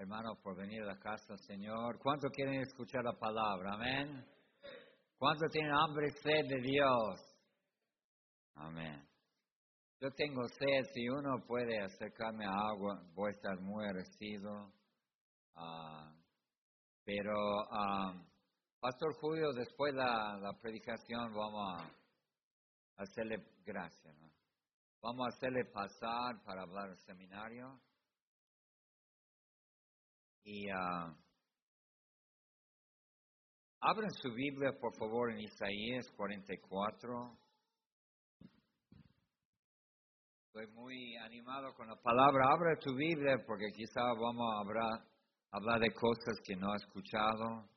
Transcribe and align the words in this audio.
hermanos, 0.00 0.38
por 0.42 0.56
venir 0.56 0.82
a 0.82 0.86
la 0.86 0.98
casa 0.98 1.36
Señor. 1.46 1.98
¿Cuántos 1.98 2.30
quieren 2.32 2.62
escuchar 2.62 3.04
la 3.04 3.12
palabra? 3.12 3.74
Amén. 3.74 4.24
¿Cuántos 5.18 5.50
tienen 5.52 5.72
hambre 5.74 6.08
y 6.08 6.22
sed 6.22 6.48
de 6.48 6.60
Dios? 6.62 7.20
Amén. 8.54 9.06
Yo 10.00 10.10
tengo 10.12 10.48
sed, 10.48 10.84
si 10.94 11.06
uno 11.06 11.44
puede 11.46 11.78
acercarme 11.82 12.46
a 12.46 12.70
agua, 12.70 13.02
voy 13.12 13.28
a 13.28 13.36
estar 13.36 13.60
muy 13.60 13.84
agradecido. 13.84 14.72
Ah, 15.54 16.14
pero, 17.04 17.34
ah, 17.70 18.14
Pastor 18.80 19.12
Julio, 19.20 19.52
después 19.52 19.92
de 19.92 20.00
la, 20.00 20.58
predicación 20.62 21.34
vamos 21.34 21.82
a 21.82 23.02
hacerle 23.02 23.36
gracias. 23.66 24.16
Vamos 25.02 25.26
a 25.26 25.36
hacerle 25.36 25.66
pasar 25.66 26.42
para 26.46 26.62
hablar 26.62 26.88
al 26.88 26.98
seminario. 27.00 27.78
Y 30.44 30.70
uh, 30.70 31.14
abran 33.80 34.10
su 34.22 34.32
Biblia, 34.32 34.72
por 34.80 34.94
favor, 34.96 35.32
en 35.32 35.40
Isaías 35.40 36.10
44. 36.16 37.38
Estoy 40.46 40.66
muy 40.74 41.16
animado 41.16 41.72
con 41.74 41.86
la 41.86 41.96
palabra. 41.96 42.44
Abra 42.52 42.76
tu 42.80 42.94
Biblia 42.94 43.36
porque 43.46 43.66
quizá 43.72 44.02
vamos 44.02 44.46
a 44.52 44.60
hablar, 44.60 45.06
hablar 45.52 45.80
de 45.80 45.92
cosas 45.94 46.40
que 46.44 46.56
no 46.56 46.72
ha 46.72 46.76
escuchado. 46.76 47.68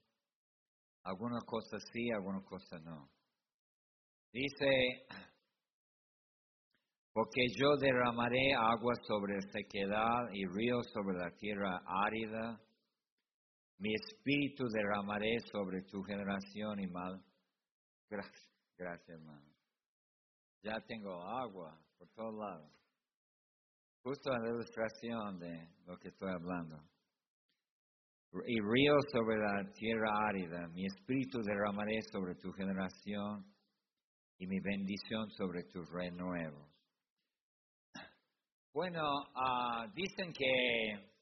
Algunas 1.04 1.43
cosas 1.45 1.84
sí, 1.91 2.09
algunas 2.12 2.43
cosas 2.45 2.82
no. 2.82 3.09
Dice, 4.32 5.05
porque 7.13 7.41
yo 7.55 7.77
derramaré 7.77 8.53
agua 8.55 8.94
sobre 9.08 9.40
sequedad 9.52 10.30
y 10.34 10.45
ríos 10.48 10.88
sobre 10.91 11.17
la 11.17 11.30
tierra 11.38 11.80
árida. 11.85 12.59
Mi 13.77 13.94
espíritu 13.94 14.66
derramaré 14.70 15.38
sobre 15.51 15.84
tu 15.84 16.01
generación 16.01 16.79
y 16.79 16.88
mal. 16.88 17.23
Gracias, 18.10 18.49
gracias 18.77 19.10
hermano. 19.10 19.48
Ya 20.63 20.79
tengo 20.88 21.21
agua 21.21 21.79
por 21.99 22.10
todos 22.10 22.34
lados. 22.34 22.71
Justo 24.01 24.32
la 24.32 24.49
ilustración 24.49 25.40
de 25.40 25.70
lo 25.85 25.98
que 25.98 26.07
estoy 26.07 26.32
hablando. 26.32 26.77
Y 28.48 28.60
río 28.60 28.95
sobre 29.12 29.38
la 29.38 29.71
tierra 29.73 30.10
árida, 30.27 30.68
mi 30.70 30.85
espíritu 30.88 31.43
derramaré 31.43 32.01
sobre 32.12 32.34
tu 32.35 32.51
generación 32.54 33.45
y 34.40 34.48
mi 34.48 34.60
bendición 34.60 35.29
sobre 35.29 35.63
tus 35.66 35.88
renuevos. 35.91 36.73
Bueno, 38.74 39.04
uh, 39.04 39.88
dicen 39.93 40.34
que 40.34 41.13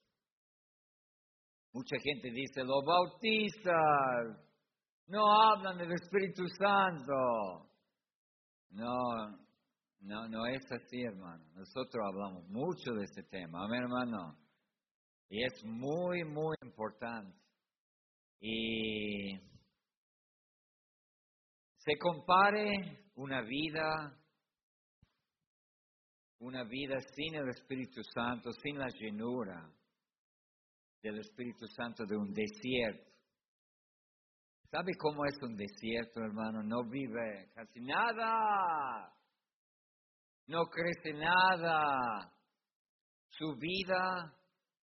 mucha 1.74 1.98
gente 2.02 2.32
dice, 2.32 2.64
los 2.64 2.82
bautistas 2.86 3.76
no 5.08 5.20
hablan 5.30 5.78
del 5.78 5.92
Espíritu 5.92 6.44
Santo. 6.58 7.70
No, 8.70 9.38
no, 10.00 10.30
no 10.30 10.46
es 10.46 10.62
así, 10.72 11.02
hermano. 11.02 11.44
Nosotros 11.54 12.02
hablamos 12.08 12.48
mucho 12.48 12.94
de 12.94 13.04
este 13.04 13.24
tema, 13.24 13.66
amén, 13.66 13.84
hermano. 13.84 14.38
Y 15.28 15.44
es 15.44 15.66
muy, 15.66 16.24
muy 16.24 16.56
importante. 16.64 17.38
Y 18.40 19.38
se 21.80 21.98
compare 22.00 23.10
una 23.16 23.42
vida, 23.42 24.18
una 26.42 26.64
vida 26.64 27.00
sin 27.16 27.36
el 27.36 27.50
Espíritu 27.50 28.02
Santo, 28.14 28.52
sin 28.52 28.78
la 28.78 28.88
llenura 28.88 29.68
del 31.02 31.20
Espíritu 31.20 31.66
Santo 31.68 32.06
de 32.06 32.16
un 32.16 32.32
desierto. 32.34 33.10
¿Sabe 34.70 34.92
cómo 34.98 35.26
es 35.26 35.36
un 35.42 35.56
desierto, 35.56 36.22
hermano? 36.22 36.62
No 36.62 36.84
vive 36.88 37.50
casi 37.56 37.80
nada 37.82 39.12
no 40.52 40.66
crece 40.66 41.14
nada. 41.14 42.30
Su 43.30 43.56
vida 43.56 44.34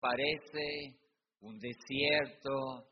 parece 0.00 0.98
un 1.40 1.58
desierto 1.58 2.88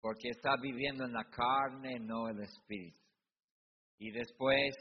porque 0.00 0.28
está 0.28 0.56
viviendo 0.60 1.04
en 1.04 1.12
la 1.12 1.24
carne, 1.24 1.98
no 2.00 2.28
el 2.28 2.40
espíritu. 2.42 3.00
Y 3.98 4.10
después, 4.10 4.74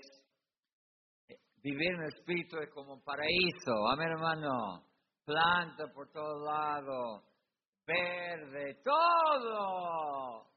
vivir 1.64 1.92
en 1.94 2.02
el 2.02 2.14
espíritu 2.14 2.58
es 2.58 2.70
como 2.72 2.94
un 2.94 3.04
paraíso, 3.04 3.88
amén 3.92 4.10
hermano, 4.10 4.88
planta 5.24 5.88
por 5.94 6.12
todos 6.12 6.44
lados, 6.44 7.24
verde, 7.86 8.82
todo. 8.84 10.48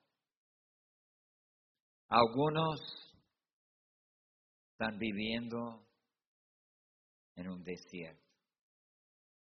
Algunos 2.09 2.81
están 4.73 4.99
viviendo 4.99 5.87
en 7.37 7.49
un 7.49 7.63
desierto. 7.63 8.23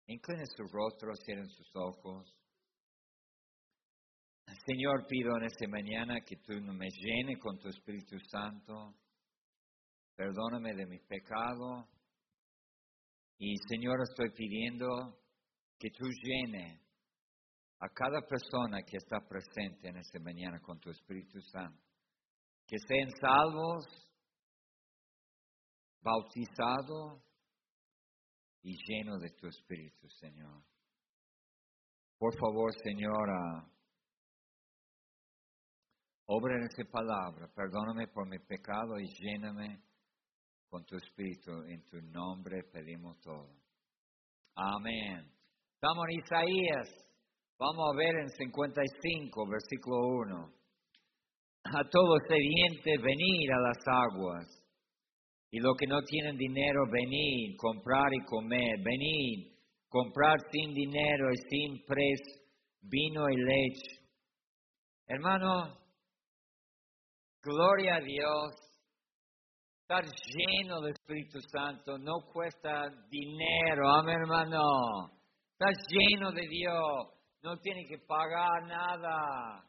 Inclinen 0.08 0.46
su 0.48 0.64
rostro, 0.64 1.14
cierren 1.24 1.50
sus 1.50 1.70
ojos. 1.76 2.36
Señor, 4.66 5.06
pido 5.08 5.38
en 5.38 5.44
esta 5.44 5.68
mañana 5.68 6.22
que 6.22 6.38
tú 6.38 6.54
me 6.54 6.90
llene 6.90 7.38
con 7.38 7.60
tu 7.60 7.70
Espíritu 7.70 8.18
Santo. 8.32 8.96
Perdóname 10.20 10.76
de 10.76 10.86
mi 10.86 11.00
pecado. 11.00 11.88
Y 13.38 13.56
Señor, 13.70 14.02
estoy 14.02 14.30
pidiendo 14.32 14.86
que 15.80 15.88
tú 15.92 16.04
llene 16.22 16.82
a 17.80 17.88
cada 17.88 18.20
persona 18.28 18.82
que 18.82 18.98
está 18.98 19.26
presente 19.26 19.88
en 19.88 19.96
esta 19.96 20.20
mañana 20.20 20.60
con 20.60 20.78
tu 20.78 20.90
Espíritu 20.90 21.40
Santo. 21.40 21.82
Que 22.68 22.76
sean 22.86 23.10
salvos, 23.22 23.86
bautizados 26.02 27.24
y 28.62 28.76
lleno 28.76 29.20
de 29.20 29.30
tu 29.30 29.48
Espíritu, 29.48 30.10
Señor. 30.20 30.62
Por 32.18 32.38
favor, 32.38 32.74
Señora, 32.84 33.72
obra 36.26 36.58
en 36.58 36.64
esa 36.64 36.92
palabra, 36.92 37.48
perdóname 37.56 38.10
por 38.10 38.28
mi 38.28 38.40
pecado 38.40 39.00
y 39.00 39.08
lléname 39.08 39.89
con 40.70 40.86
tu 40.86 40.96
Espíritu. 40.96 41.52
En 41.68 41.86
tu 41.88 42.02
nombre 42.02 42.64
pedimos 42.72 43.20
todo. 43.22 43.50
Amén. 44.56 45.32
Estamos 45.74 46.06
en 46.10 46.20
Isaías. 46.20 47.10
Vamos 47.58 47.92
a 47.94 47.98
ver 47.98 48.16
en 48.16 48.30
55, 48.30 49.48
versículo 49.50 49.98
1. 50.24 50.54
A 51.64 51.90
todo 51.90 52.18
sediente 52.28 52.98
venir 52.98 53.52
a 53.52 53.62
las 53.68 53.78
aguas 53.88 54.48
y 55.52 55.60
los 55.60 55.76
que 55.78 55.88
no 55.88 56.02
tienen 56.04 56.38
dinero, 56.38 56.82
venid, 56.92 57.58
comprar 57.58 58.14
y 58.14 58.24
comer, 58.26 58.80
venid, 58.84 59.52
comprar 59.90 60.38
sin 60.52 60.74
dinero 60.74 61.32
y 61.34 61.38
sin 61.50 61.86
precio 61.86 62.40
vino 62.82 63.30
y 63.30 63.36
leche. 63.36 64.02
Hermano, 65.08 65.78
gloria 67.42 67.96
a 67.96 68.02
Dios. 68.02 68.69
Estar 69.92 70.06
lleno 70.06 70.82
del 70.82 70.92
Espíritu 70.92 71.40
Santo 71.52 71.98
no 71.98 72.22
cuesta 72.32 72.88
dinero, 73.10 73.90
amén 73.90 74.20
hermano. 74.22 74.62
Estar 75.54 75.74
lleno 75.90 76.32
de 76.32 76.48
Dios, 76.48 77.08
no 77.42 77.58
tiene 77.58 77.88
que 77.88 77.98
pagar 77.98 78.68
nada. 78.68 79.68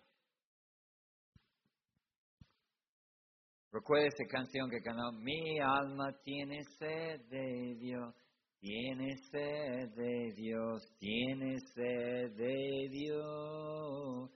Recuerda 3.73 4.09
esa 4.09 4.27
canción 4.31 4.69
que 4.69 4.83
cantó, 4.83 5.11
mi 5.11 5.59
alma 5.59 6.13
tiene 6.23 6.65
sed 6.79 7.23
de 7.31 7.77
Dios, 7.79 8.15
tiene 8.59 9.17
sed 9.31 9.89
de 9.97 10.35
Dios, 10.37 10.83
tiene 10.99 11.57
sed 11.75 12.37
de 12.37 12.89
Dios. 12.91 14.31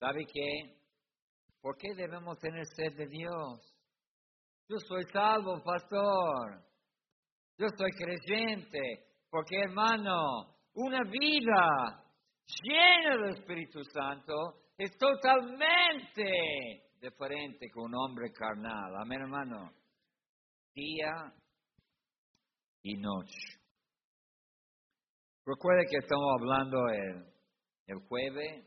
¿Sabe 0.00 0.26
qué? 0.26 0.80
¿Por 1.60 1.76
qué 1.76 1.94
debemos 1.94 2.40
tener 2.40 2.66
sed 2.66 2.96
de 2.96 3.06
Dios? 3.06 3.67
Yo 4.68 4.76
soy 4.86 5.02
salvo, 5.10 5.62
pastor. 5.64 6.62
Yo 7.56 7.66
soy 7.74 7.90
creyente. 7.92 9.06
Porque, 9.30 9.56
hermano, 9.60 10.56
una 10.74 11.02
vida 11.04 12.04
llena 12.62 13.16
del 13.16 13.34
Espíritu 13.34 13.82
Santo 13.84 14.34
es 14.76 14.90
totalmente 14.98 16.90
diferente 17.00 17.70
que 17.72 17.80
un 17.80 17.94
hombre 17.94 18.30
carnal. 18.32 18.94
Amén, 19.00 19.22
hermano. 19.22 19.72
Día 20.74 21.32
y 22.82 22.94
noche. 22.98 23.58
Recuerde 25.46 25.86
que 25.90 25.96
estamos 25.96 26.28
hablando 26.38 26.88
el, 26.88 27.24
el 27.86 28.06
jueves 28.06 28.66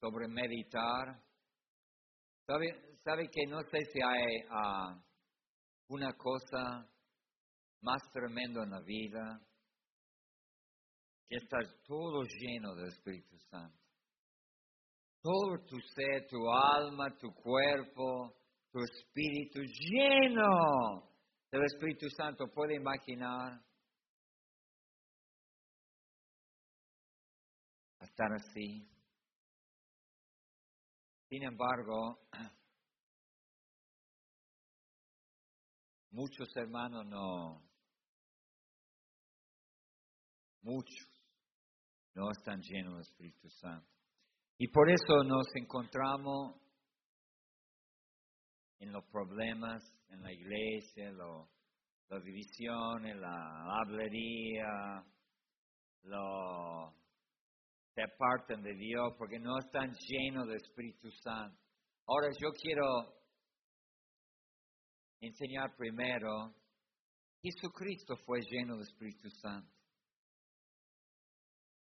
sobre 0.00 0.26
meditar. 0.26 1.22
¿Sabe, 2.46 2.89
sabe 3.04 3.28
que 3.30 3.46
no 3.46 3.60
sé 3.70 3.84
si 3.92 4.00
hay 4.02 4.44
ah, 4.50 5.02
una 5.88 6.12
cosa 6.14 6.86
más 7.82 8.00
tremenda 8.12 8.62
en 8.62 8.70
la 8.70 8.80
vida 8.80 9.40
que 11.28 11.36
estás 11.36 11.66
todo 11.84 12.22
lleno 12.24 12.74
del 12.74 12.88
Espíritu 12.88 13.38
Santo. 13.50 13.78
Todo 15.22 15.64
tu 15.66 15.78
ser, 15.94 16.26
tu 16.28 16.50
alma, 16.50 17.16
tu 17.18 17.32
cuerpo, 17.34 18.36
tu 18.70 18.78
espíritu 18.80 19.60
lleno 19.60 21.08
del 21.50 21.62
Espíritu 21.64 22.08
Santo. 22.16 22.46
¿Puede 22.52 22.76
imaginar 22.76 23.60
estar 28.00 28.32
así? 28.32 28.88
Sin 31.28 31.42
embargo, 31.44 32.18
muchos 36.10 36.48
hermanos 36.56 37.06
no, 37.06 37.62
muchos 40.62 41.08
no 42.14 42.30
están 42.30 42.60
llenos 42.60 42.94
del 42.94 43.02
Espíritu 43.02 43.48
Santo. 43.50 43.88
Y 44.58 44.68
por 44.68 44.90
eso 44.90 45.24
nos 45.24 45.46
encontramos 45.54 46.56
en 48.80 48.92
los 48.92 49.04
problemas 49.06 49.82
en 50.08 50.22
la 50.22 50.32
iglesia, 50.32 51.10
lo, 51.12 51.48
las 52.08 52.22
divisiones, 52.24 53.16
la 53.16 53.80
hablería, 53.80 55.04
lo, 56.02 56.92
se 57.94 58.02
apartan 58.02 58.62
de 58.62 58.74
Dios 58.74 59.14
porque 59.16 59.38
no 59.38 59.58
están 59.58 59.92
llenos 59.92 60.46
del 60.48 60.56
Espíritu 60.56 61.10
Santo. 61.22 61.58
Ahora 62.06 62.28
yo 62.38 62.50
quiero 62.60 63.19
enseñar 65.20 65.74
primero, 65.76 66.54
Jesucristo 67.42 68.16
fue 68.24 68.40
lleno 68.50 68.74
del 68.74 68.82
Espíritu 68.82 69.28
Santo. 69.30 69.70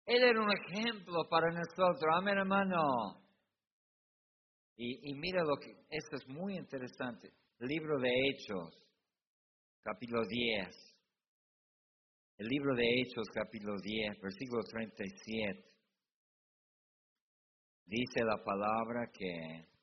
Él 0.06 0.22
era 0.22 0.40
un 0.40 0.50
ejemplo 0.50 1.28
para 1.28 1.50
nosotros, 1.50 2.04
amén 2.14 2.38
hermano. 2.38 3.22
Y, 4.76 5.10
y 5.10 5.14
mira 5.14 5.42
lo 5.42 5.56
que, 5.56 5.70
esto 5.90 6.16
es 6.16 6.28
muy 6.28 6.56
interesante, 6.56 7.32
libro 7.60 7.98
de 7.98 8.08
Hechos, 8.08 8.86
capítulo 9.82 10.22
10. 10.26 10.96
El 12.38 12.48
libro 12.48 12.74
de 12.74 12.84
Hechos, 12.84 13.28
capítulo 13.32 13.76
10, 13.80 14.20
versículo 14.20 14.62
37. 14.62 15.76
Dice 17.86 18.24
la 18.24 18.36
palabra 18.44 19.10
que 19.10 19.75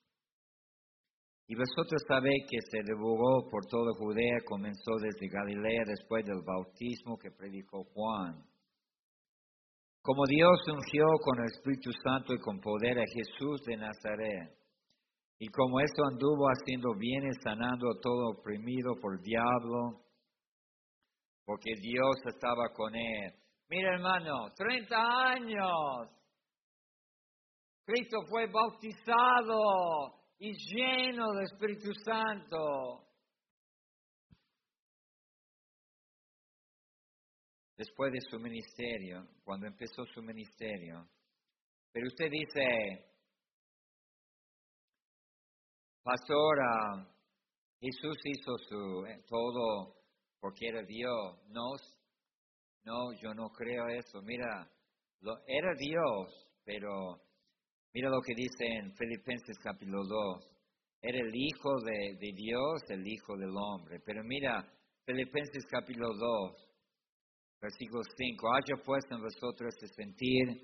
y 1.47 1.55
vosotros 1.55 2.01
sabéis 2.07 2.45
que 2.49 2.57
se 2.71 2.79
divulgó 2.83 3.49
por 3.49 3.65
toda 3.65 3.93
Judea, 3.97 4.39
comenzó 4.45 4.95
desde 5.01 5.27
Galilea 5.27 5.83
después 5.85 6.25
del 6.25 6.41
bautismo 6.41 7.17
que 7.17 7.31
predicó 7.31 7.83
Juan. 7.93 8.41
Como 10.01 10.25
Dios 10.25 10.57
ungió 10.67 11.05
con 11.21 11.39
el 11.39 11.45
Espíritu 11.45 11.91
Santo 12.03 12.33
y 12.33 12.39
con 12.39 12.59
poder 12.59 12.99
a 12.99 13.05
Jesús 13.13 13.61
de 13.65 13.77
Nazaret. 13.77 14.57
Y 15.39 15.47
como 15.47 15.79
esto 15.81 16.03
anduvo 16.05 16.47
haciendo 16.47 16.93
bien 16.97 17.25
y 17.25 17.33
sanando 17.43 17.91
a 17.91 17.99
todo 18.01 18.39
oprimido 18.39 18.95
por 19.01 19.15
el 19.15 19.21
diablo, 19.21 20.01
porque 21.45 21.71
Dios 21.81 22.15
estaba 22.25 22.69
con 22.73 22.95
él. 22.95 23.33
Mira 23.69 23.95
hermano, 23.95 24.51
30 24.55 24.95
años. 24.95 26.09
Cristo 27.85 28.17
fue 28.29 28.47
bautizado 28.47 30.22
y 30.45 30.51
lleno 30.51 31.31
del 31.31 31.45
Espíritu 31.45 31.93
Santo. 32.03 33.07
Después 37.77 38.11
de 38.11 38.19
su 38.29 38.37
ministerio, 38.39 39.25
cuando 39.45 39.67
empezó 39.67 40.03
su 40.13 40.21
ministerio, 40.21 41.07
pero 41.93 42.07
usted 42.07 42.29
dice, 42.29 43.05
pastora, 46.03 47.07
Jesús 47.79 48.17
hizo 48.25 48.57
su, 48.67 49.05
eh, 49.05 49.23
todo 49.25 49.95
porque 50.41 50.67
era 50.67 50.83
Dios. 50.83 51.39
No, 51.47 51.71
no, 52.83 53.13
yo 53.13 53.33
no 53.33 53.47
creo 53.49 53.87
eso. 53.87 54.21
Mira, 54.21 54.69
lo, 55.21 55.37
era 55.47 55.73
Dios, 55.77 56.49
pero 56.65 57.21
Mira 57.93 58.09
lo 58.09 58.21
que 58.21 58.33
dice 58.33 58.65
en 58.65 58.91
Filipenses 58.95 59.55
capítulo 59.59 60.03
2. 60.03 60.49
Era 60.99 61.19
el 61.19 61.31
Hijo 61.31 61.69
de, 61.85 62.31
Dios, 62.33 62.81
el 62.89 63.05
Hijo 63.05 63.37
del 63.37 63.51
hombre. 63.55 63.99
Pero 64.03 64.23
mira, 64.23 64.65
Filipenses 65.05 65.63
capítulo 65.69 66.07
2, 66.07 66.69
versículo 67.61 68.01
5. 68.17 68.47
Haya 68.51 68.83
pues 68.83 69.03
en 69.11 69.21
vosotros 69.21 69.75
este 69.75 69.93
sentir 69.93 70.59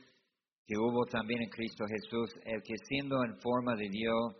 que 0.65 0.75
hubo 0.75 1.05
también 1.05 1.43
en 1.43 1.49
Cristo 1.49 1.85
Jesús, 1.85 2.31
el 2.45 2.63
que 2.63 2.73
siendo 2.87 3.23
en 3.23 3.39
forma 3.41 3.75
de 3.75 3.89
Dios, 3.89 4.35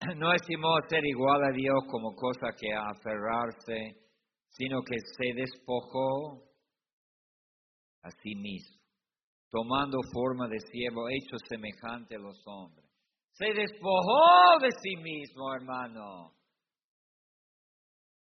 no 0.18 0.34
estimó 0.34 0.76
ser 0.90 1.06
igual 1.06 1.42
a 1.42 1.52
Dios 1.52 1.78
como 1.90 2.14
cosa 2.14 2.52
que 2.54 2.68
aferrarse, 2.70 3.96
sino 4.50 4.82
que 4.82 4.96
se 5.16 5.32
despojó 5.34 6.44
a 8.02 8.10
sí 8.10 8.34
mismo 8.34 8.77
tomando 9.50 9.98
forma 10.12 10.48
de 10.48 10.58
siervo, 10.60 11.08
hecho 11.08 11.36
semejante 11.48 12.16
a 12.16 12.18
los 12.18 12.40
hombres. 12.46 12.86
Se 13.32 13.46
despojó 13.46 14.58
de 14.60 14.70
sí 14.82 14.96
mismo, 14.96 15.54
hermano. 15.54 16.32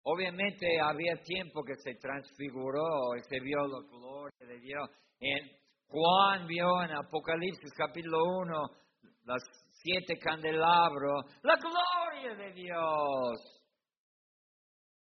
Obviamente 0.04 0.80
había 0.82 1.16
tiempo 1.24 1.64
que 1.64 1.76
se 1.76 1.96
transfiguró 1.96 3.16
y 3.16 3.22
se 3.30 3.40
vio 3.40 3.68
la 3.68 3.80
gloria 3.90 4.48
de 4.48 4.60
Dios. 4.60 4.90
En 5.20 5.50
Juan 5.88 6.48
vio 6.48 6.82
en 6.84 6.92
Apocalipsis 6.92 7.72
capítulo 7.78 8.18
1 8.42 8.64
las 9.26 9.42
siete 9.72 10.18
candelabros, 10.20 11.26
la 11.44 11.56
gloria 11.56 12.36
de 12.36 12.54
Dios. 12.54 13.64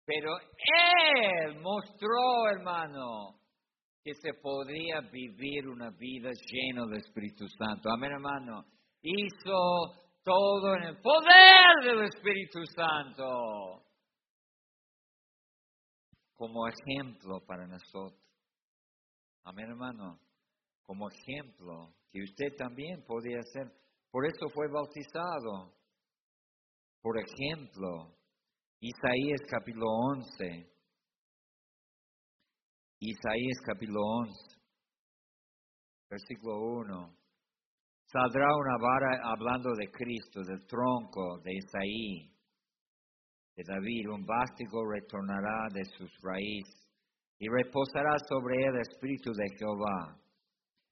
Pero 0.04 0.32
Él 0.38 1.60
mostró, 1.60 2.48
hermano, 2.50 3.38
que 4.08 4.14
se 4.14 4.40
podría 4.40 5.00
vivir 5.12 5.68
una 5.68 5.90
vida 5.90 6.30
llena 6.30 6.86
del 6.86 7.00
Espíritu 7.00 7.46
Santo. 7.46 7.90
Amén, 7.90 8.12
hermano. 8.12 8.64
Hizo 9.02 9.52
todo 10.24 10.76
en 10.76 10.82
el 10.84 10.96
poder 11.02 11.84
del 11.84 12.04
Espíritu 12.04 12.60
Santo. 12.74 13.84
Como 16.34 16.68
ejemplo 16.68 17.40
para 17.46 17.66
nosotros. 17.66 18.18
Amén, 19.44 19.66
hermano. 19.68 20.18
Como 20.86 21.08
ejemplo 21.10 21.94
que 22.10 22.22
usted 22.22 22.56
también 22.56 23.04
podía 23.06 23.42
ser. 23.42 23.70
Por 24.10 24.24
eso 24.24 24.48
fue 24.54 24.68
bautizado. 24.72 25.74
Por 27.02 27.16
ejemplo, 27.18 28.16
Isaías 28.80 29.42
capítulo 29.50 29.86
11 30.16 30.77
Isaías 33.00 33.60
capítulo 33.64 34.00
11, 34.26 34.34
versículo 36.10 36.58
1. 36.82 37.16
Saldrá 38.10 38.48
una 38.56 38.76
vara 38.76 39.20
hablando 39.22 39.70
de 39.76 39.88
Cristo, 39.88 40.42
del 40.42 40.66
tronco 40.66 41.38
de 41.44 41.52
Isaí, 41.54 42.28
de 43.54 43.62
David. 43.62 44.08
Un 44.10 44.26
vástigo 44.26 44.82
retornará 44.90 45.68
de 45.72 45.84
sus 45.84 46.10
raíces 46.22 46.90
y 47.38 47.46
reposará 47.48 48.16
sobre 48.28 48.66
él 48.66 48.74
el 48.74 48.80
espíritu 48.80 49.30
de 49.32 49.46
Jehová, 49.56 50.18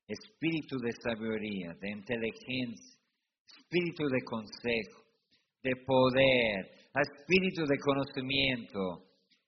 espíritu 0.06 0.78
de 0.78 0.92
sabiduría, 1.02 1.75
de 1.80 1.90
inteligencia, 1.90 3.00
espíritu 3.48 4.06
de 4.06 4.22
consejo, 4.22 5.02
de 5.60 5.72
poder, 5.84 6.70
espíritu 6.94 7.66
de 7.66 7.78
conocimiento 7.80 9.05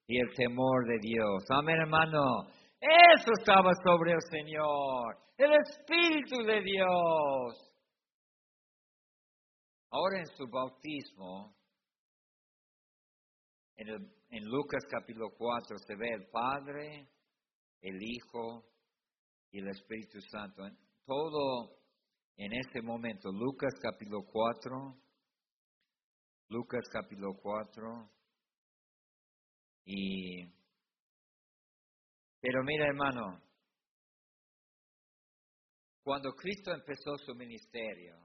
y 0.08 0.18
el 0.18 0.34
temor 0.34 0.86
de 0.86 0.98
Dios. 1.00 1.44
Amén, 1.50 1.76
hermano. 1.82 2.48
Eso 2.80 3.30
estaba 3.38 3.70
sobre 3.84 4.12
el 4.12 4.22
Señor, 4.30 5.18
el 5.36 5.52
Espíritu 5.52 6.42
de 6.44 6.62
Dios. 6.62 7.74
Ahora 9.90 10.18
en 10.18 10.26
su 10.34 10.46
bautismo, 10.48 11.54
en, 13.76 13.88
en 14.30 14.44
Lucas 14.44 14.82
capítulo 14.90 15.28
4 15.36 15.76
se 15.86 15.94
ve 15.94 16.08
el 16.08 16.26
Padre, 16.30 17.06
el 17.82 17.98
Hijo 18.02 18.64
y 19.50 19.58
el 19.58 19.68
Espíritu 19.68 20.20
Santo. 20.22 20.62
Todo 21.04 21.76
en 22.36 22.52
ese 22.54 22.80
momento, 22.80 23.30
Lucas 23.30 23.74
capítulo 23.82 24.22
4, 24.24 24.96
Lucas 26.48 26.88
capítulo 26.90 27.34
4, 27.42 28.17
y, 29.90 30.44
pero 32.42 32.62
mira 32.62 32.88
hermano, 32.88 33.40
cuando 36.02 36.30
Cristo 36.34 36.74
empezó 36.74 37.16
su 37.24 37.34
ministerio, 37.34 38.18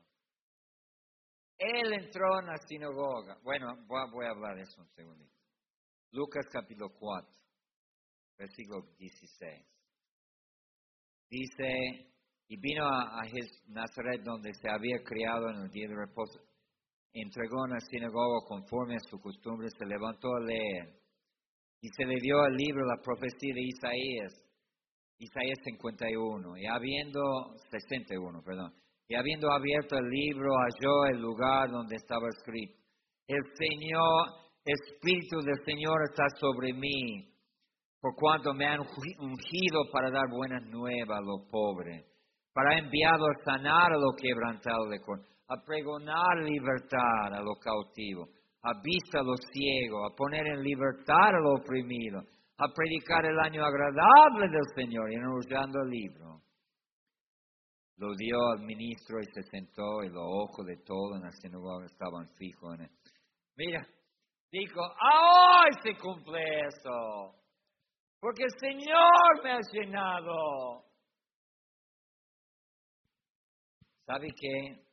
Él 1.57 1.93
entró 1.93 2.41
en 2.41 2.47
la 2.47 2.57
sinagoga. 2.67 3.39
Bueno, 3.43 3.77
voy 3.87 4.25
a 4.25 4.31
hablar 4.31 4.57
de 4.57 4.63
eso 4.63 4.81
un 4.81 4.89
segundito. 4.89 5.33
Lucas 6.11 6.45
capítulo 6.51 6.89
4, 6.99 7.33
versículo 8.39 8.81
16. 8.97 9.65
Dice, 11.29 12.13
y 12.49 12.59
vino 12.59 12.85
a, 12.85 13.21
a 13.21 13.23
Nazaret 13.67 14.21
donde 14.21 14.53
se 14.53 14.69
había 14.69 15.01
criado 15.01 15.49
en 15.49 15.61
el 15.61 15.69
día 15.69 15.87
de 15.87 15.95
reposo. 15.95 16.41
Entregó 17.13 17.67
en 17.67 17.71
la 17.71 17.79
sinagoga 17.79 18.45
conforme 18.49 18.95
a 18.95 19.09
su 19.09 19.17
costumbre, 19.21 19.69
se 19.69 19.85
levantó 19.85 20.27
a 20.35 20.41
leer. 20.41 21.02
Y 21.83 21.89
se 21.89 22.05
le 22.05 22.15
dio 22.21 22.45
el 22.45 22.55
libro, 22.55 22.85
la 22.85 22.95
profecía 23.03 23.53
de 23.53 23.61
Isaías, 23.61 24.33
Isaías 25.19 25.59
51, 25.65 26.57
y 26.57 26.65
habiendo, 26.65 27.19
61, 27.71 28.41
perdón, 28.41 28.73
y 29.09 29.15
habiendo 29.15 29.51
abierto 29.51 29.97
el 29.97 30.09
libro, 30.09 30.49
halló 30.55 31.05
el 31.11 31.21
lugar 31.21 31.69
donde 31.69 31.97
estaba 31.97 32.25
escrito. 32.29 32.79
El 33.27 33.43
Señor, 33.57 34.43
Espíritu 34.63 35.41
del 35.41 35.59
Señor 35.65 35.97
está 36.09 36.23
sobre 36.39 36.71
mí, 36.71 37.27
por 37.99 38.15
cuanto 38.15 38.53
me 38.53 38.65
han 38.65 38.79
ungi- 38.79 39.19
ungido 39.19 39.83
para 39.91 40.09
dar 40.09 40.29
buenas 40.31 40.63
nuevas 40.69 41.17
a 41.17 41.21
los 41.21 41.49
pobres, 41.51 42.05
para 42.53 42.77
enviado 42.77 43.25
a 43.25 43.43
sanar 43.43 43.91
a 43.91 43.97
los 43.97 44.15
quebrantados 44.15 44.89
de 44.89 45.01
corazón, 45.01 45.27
a 45.49 45.61
pregonar 45.65 46.37
libertad 46.45 47.33
a 47.33 47.41
los 47.41 47.59
cautivos, 47.59 48.29
a 48.63 48.71
vista 48.81 49.19
a 49.19 49.23
los 49.23 49.39
ciegos, 49.51 50.09
a 50.09 50.15
poner 50.15 50.47
en 50.47 50.63
libertad 50.63 51.35
a 51.35 51.39
los 51.39 51.59
oprimidos, 51.59 52.23
a 52.57 52.65
predicar 52.73 53.25
el 53.25 53.39
año 53.39 53.63
agradable 53.63 54.47
del 54.49 54.67
Señor 54.75 55.11
y 55.11 55.15
enrollando 55.15 55.81
el 55.83 55.89
libro. 55.89 56.41
Lo 57.97 58.15
dio 58.15 58.37
al 58.55 58.65
ministro 58.65 59.19
y 59.19 59.25
se 59.25 59.43
sentó 59.49 60.03
y 60.03 60.09
los 60.09 60.23
ojos 60.25 60.65
de 60.65 60.77
todos 60.77 61.17
en 61.17 61.23
la 61.23 61.31
sinagoga 61.31 61.85
estaban 61.85 62.27
fijos 62.35 62.75
en 62.75 62.85
él. 62.85 62.91
Mira, 63.55 63.85
dijo, 64.49 64.81
¡ah, 64.81 65.65
se 65.83 65.95
cumple 65.97 66.39
eso! 66.67 67.35
Porque 68.19 68.43
el 68.43 68.59
Señor 68.59 69.43
me 69.43 69.51
ha 69.51 69.59
llenado. 69.71 70.85
¿Sabe 74.05 74.27
qué? 74.39 74.92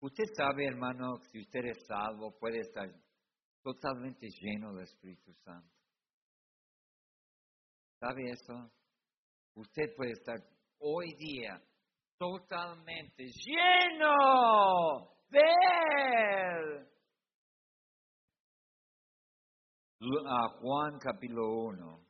Usted 0.00 0.24
sabe, 0.36 0.66
hermano, 0.66 1.16
si 1.30 1.40
usted 1.40 1.64
es 1.64 1.86
salvo, 1.86 2.36
puede 2.38 2.60
estar 2.60 2.88
totalmente 3.62 4.28
lleno 4.40 4.72
del 4.74 4.84
Espíritu 4.84 5.32
Santo. 5.44 5.74
¿Sabe 7.98 8.30
eso? 8.30 8.70
Usted 9.54 9.94
puede 9.96 10.12
estar 10.12 10.36
hoy 10.78 11.14
día 11.16 11.60
totalmente 12.16 13.24
lleno 13.24 14.14
de 15.30 15.40
Él. 15.40 16.88
Ah, 20.00 20.48
Juan 20.60 20.98
capítulo 21.00 21.48
1. 21.64 22.06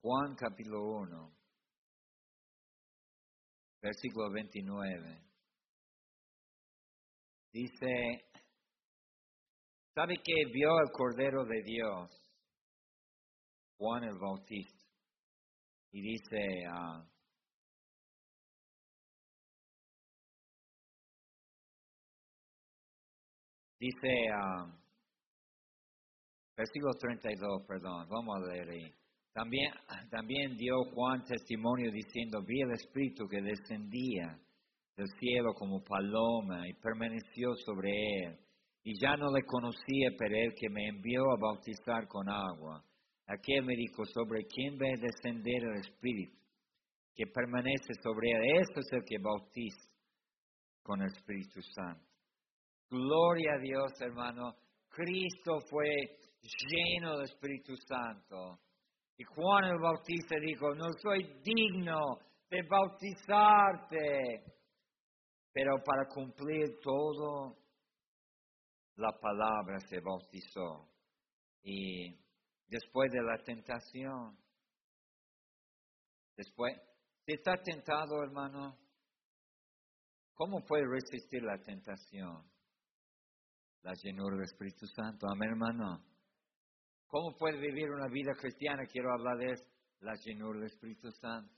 Juan 0.00 0.34
capítulo 0.34 0.82
1. 0.82 1.36
Versículo 3.82 4.30
29. 4.32 5.23
Dice, 7.54 7.86
¿sabe 9.94 10.16
que 10.24 10.34
vio 10.52 10.70
el 10.80 10.90
Cordero 10.90 11.44
de 11.44 11.62
Dios? 11.62 12.10
Juan 13.78 14.02
el 14.02 14.18
Bautista. 14.18 14.84
Y 15.92 16.02
dice, 16.02 16.66
ah, 16.68 17.08
dice, 23.78 24.08
ah, 24.34 24.66
versículo 26.56 26.94
32, 26.98 27.62
perdón, 27.68 28.08
vamos 28.08 28.34
a 28.34 28.52
leer 28.52 28.68
ahí. 28.68 28.92
También, 29.32 29.72
también 30.10 30.56
dio 30.56 30.74
Juan 30.92 31.24
testimonio 31.24 31.92
diciendo, 31.92 32.42
vi 32.42 32.62
el 32.62 32.72
Espíritu 32.72 33.28
que 33.28 33.40
descendía 33.40 34.43
del 34.96 35.08
cielo 35.18 35.54
como 35.54 35.82
paloma 35.82 36.68
y 36.68 36.72
permaneció 36.74 37.54
sobre 37.64 37.90
él. 37.90 38.38
Y 38.82 39.00
ya 39.00 39.16
no 39.16 39.32
le 39.32 39.42
conocía, 39.44 40.10
pero 40.18 40.34
él 40.36 40.54
que 40.54 40.68
me 40.68 40.88
envió 40.88 41.22
a 41.32 41.40
bautizar 41.40 42.06
con 42.06 42.28
agua. 42.28 42.84
Aquel 43.26 43.64
me 43.64 43.74
dijo, 43.74 44.04
sobre 44.04 44.44
quién 44.44 44.76
ve 44.76 44.92
descender 45.00 45.64
el 45.64 45.80
Espíritu, 45.80 46.38
que 47.14 47.26
permanece 47.26 47.94
sobre 48.02 48.30
él. 48.30 48.60
Este 48.60 48.80
es 48.80 48.92
el 48.92 49.04
que 49.04 49.16
bautiza 49.18 49.88
con 50.82 51.00
el 51.00 51.08
Espíritu 51.08 51.62
Santo. 51.62 52.04
Gloria 52.90 53.54
a 53.54 53.58
Dios, 53.58 53.92
hermano. 54.00 54.54
Cristo 54.90 55.58
fue 55.70 55.88
lleno 56.70 57.16
del 57.16 57.24
Espíritu 57.24 57.74
Santo. 57.88 58.58
Y 59.16 59.24
Juan 59.24 59.64
el 59.64 59.78
Bautista 59.78 60.36
dijo, 60.40 60.74
no 60.74 60.86
soy 61.00 61.22
digno 61.42 62.00
de 62.50 62.62
bautizarte, 62.68 64.42
pero 65.54 65.82
para 65.84 66.08
cumplir 66.08 66.80
todo, 66.82 67.56
la 68.96 69.12
palabra 69.20 69.78
se 69.88 70.00
bautizó. 70.00 70.90
Y 71.62 72.20
después 72.66 73.12
de 73.12 73.22
la 73.22 73.38
tentación, 73.44 74.36
después, 76.36 76.74
si 77.24 77.34
está 77.34 77.52
tentado, 77.62 78.24
hermano, 78.24 78.76
¿cómo 80.34 80.64
puede 80.64 80.82
resistir 80.90 81.44
la 81.44 81.56
tentación? 81.58 82.50
La 83.82 83.92
llenura 84.02 84.34
del 84.34 84.46
Espíritu 84.46 84.86
Santo, 84.88 85.28
amén, 85.30 85.50
hermano. 85.50 86.04
¿Cómo 87.06 87.36
puede 87.38 87.58
vivir 87.58 87.92
una 87.92 88.08
vida 88.08 88.32
cristiana? 88.34 88.86
Quiero 88.86 89.12
hablar 89.12 89.38
de 89.38 89.54
la 90.00 90.14
llenura 90.24 90.58
del 90.58 90.66
Espíritu 90.66 91.12
Santo. 91.12 91.54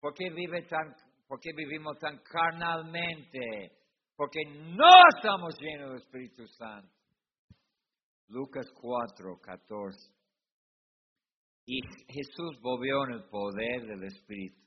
¿Por 0.00 0.14
qué, 0.14 0.30
vive 0.30 0.62
tan, 0.62 0.96
¿Por 1.28 1.38
qué 1.40 1.50
vivimos 1.54 1.98
tan 1.98 2.18
carnalmente? 2.22 3.76
Porque 4.16 4.40
no 4.46 4.90
estamos 5.14 5.54
llenos 5.60 5.90
del 5.90 6.00
Espíritu 6.00 6.46
Santo. 6.48 6.90
Lucas 8.28 8.66
4, 8.80 9.38
14. 9.40 10.12
Y 11.66 11.80
Jesús 12.08 12.58
volvió 12.62 13.04
en 13.04 13.12
el 13.12 13.28
poder 13.28 13.86
del 13.86 14.04
Espíritu 14.04 14.66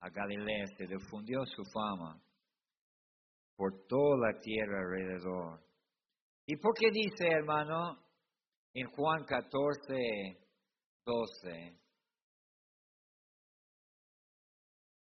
a 0.00 0.10
Galilea, 0.10 0.66
se 0.76 0.86
difundió 0.88 1.44
su 1.46 1.62
fama 1.72 2.20
por 3.54 3.86
toda 3.86 4.32
la 4.32 4.40
tierra 4.40 4.80
alrededor. 4.80 5.60
¿Y 6.44 6.56
por 6.56 6.74
qué 6.74 6.88
dice, 6.92 7.28
hermano, 7.28 8.02
en 8.74 8.90
Juan 8.90 9.24
14, 9.24 10.40
12? 11.06 11.81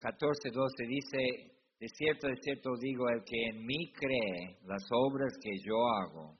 14, 0.02 0.50
12 0.50 0.86
dice, 0.88 1.18
de 1.78 1.86
cierto, 1.88 2.26
de 2.26 2.36
cierto 2.42 2.70
digo, 2.80 3.08
el 3.08 3.22
que 3.22 3.50
en 3.50 3.64
mí 3.64 3.92
cree 3.92 4.58
las 4.64 4.82
obras 4.90 5.32
que 5.40 5.52
yo 5.64 5.76
hago, 6.00 6.36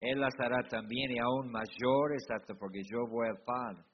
él 0.00 0.20
las 0.20 0.34
hará 0.38 0.62
también 0.68 1.10
y 1.10 1.18
aún 1.18 1.50
mayores 1.50 2.24
hasta 2.30 2.54
porque 2.54 2.82
yo 2.88 2.98
voy 3.10 3.28
al 3.28 3.42
Padre. 3.42 3.84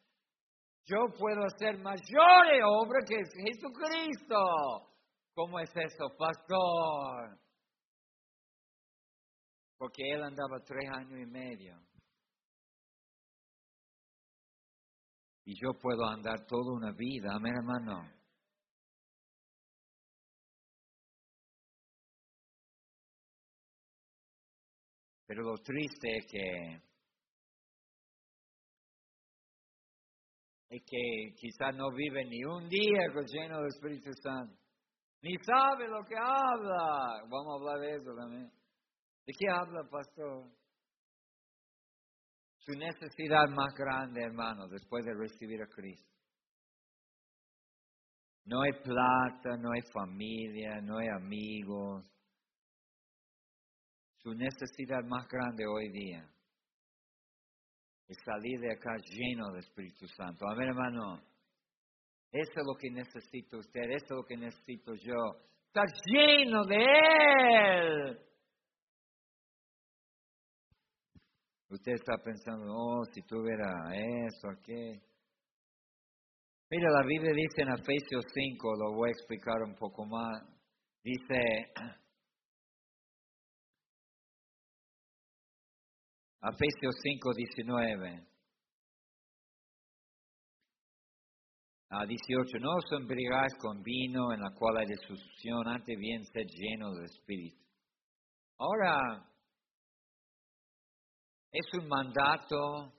Yo 0.84 0.98
puedo 1.18 1.44
hacer 1.44 1.78
mayores 1.78 2.60
obras 2.66 3.04
que 3.08 3.16
Jesucristo. 3.16 4.36
¿Cómo 5.32 5.58
es 5.60 5.70
eso, 5.74 6.14
pastor? 6.18 7.38
Porque 9.78 10.02
él 10.12 10.22
andaba 10.22 10.58
tres 10.62 10.90
años 10.92 11.20
y 11.22 11.26
medio. 11.26 11.74
Y 15.46 15.54
yo 15.54 15.72
puedo 15.80 16.04
andar 16.04 16.44
toda 16.46 16.74
una 16.74 16.92
vida, 16.92 17.34
amén 17.34 17.54
hermano. 17.56 18.21
Pero 25.34 25.44
lo 25.44 25.56
triste 25.62 26.14
es 26.18 26.26
que 26.26 26.74
es 30.68 30.82
que 30.84 31.34
quizás 31.40 31.74
no 31.74 31.90
vive 31.90 32.22
ni 32.26 32.44
un 32.44 32.68
día 32.68 33.06
lleno 33.26 33.56
del 33.56 33.68
Espíritu 33.68 34.10
Santo. 34.22 34.54
Ni 35.22 35.34
sabe 35.42 35.88
lo 35.88 36.04
que 36.04 36.16
habla. 36.18 37.22
Vamos 37.30 37.46
a 37.48 37.60
hablar 37.60 37.80
de 37.80 37.96
eso 37.96 38.14
también. 38.14 38.52
¿De 39.24 39.32
qué 39.32 39.48
habla, 39.48 39.88
pastor? 39.90 40.50
Su 42.58 42.72
necesidad 42.72 43.48
más 43.48 43.72
grande, 43.74 44.22
hermano, 44.22 44.68
después 44.68 45.02
de 45.06 45.14
recibir 45.14 45.62
a 45.62 45.66
Cristo. 45.66 46.12
No 48.44 48.60
hay 48.60 48.72
plata, 48.82 49.56
no 49.56 49.72
hay 49.72 49.80
familia, 49.94 50.82
no 50.82 50.98
hay 50.98 51.08
amigos. 51.08 52.04
Su 54.22 54.32
necesidad 54.34 55.02
más 55.04 55.26
grande 55.26 55.66
hoy 55.66 55.90
día 55.90 56.24
es 58.06 58.16
salir 58.24 58.60
de 58.60 58.72
acá 58.72 58.94
lleno 58.96 59.50
del 59.50 59.64
Espíritu 59.64 60.06
Santo. 60.06 60.46
Amén, 60.48 60.68
hermano. 60.68 61.20
Eso 62.30 62.52
es 62.54 62.64
lo 62.64 62.74
que 62.78 62.90
necesita 62.90 63.56
usted, 63.56 63.82
eso 63.90 64.04
es 64.04 64.10
lo 64.10 64.24
que 64.24 64.36
necesito 64.36 64.94
yo. 64.94 65.16
Estar 65.66 65.86
lleno 66.06 66.64
de 66.66 66.84
Él. 66.84 68.18
Usted 71.68 71.92
está 71.92 72.16
pensando, 72.22 72.66
oh, 72.68 73.04
si 73.12 73.22
tuviera 73.22 73.72
eso, 73.92 74.50
aquí. 74.50 75.02
Mira, 76.70 76.90
la 76.90 77.06
Biblia 77.06 77.32
dice 77.34 77.62
en 77.62 77.70
Efesios 77.70 78.24
5, 78.32 78.72
lo 78.78 78.94
voy 78.94 79.08
a 79.08 79.12
explicar 79.12 79.56
un 79.66 79.74
poco 79.74 80.06
más. 80.06 80.42
Dice, 81.02 81.72
Efesios 86.44 86.96
5, 87.00 87.34
19. 87.34 88.26
A 91.90 92.04
18, 92.04 92.58
no 92.58 92.74
os 92.74 93.00
embriagáis 93.00 93.54
con 93.60 93.80
vino 93.80 94.32
en 94.32 94.40
la 94.40 94.50
cual 94.50 94.78
hay 94.78 94.86
disolución, 94.86 95.68
antes 95.68 95.96
bien 95.96 96.24
sed 96.24 96.46
lleno 96.48 96.94
del 96.94 97.04
Espíritu. 97.04 97.62
Ahora, 98.58 99.24
es 101.52 101.66
un 101.78 101.86
mandato 101.86 102.92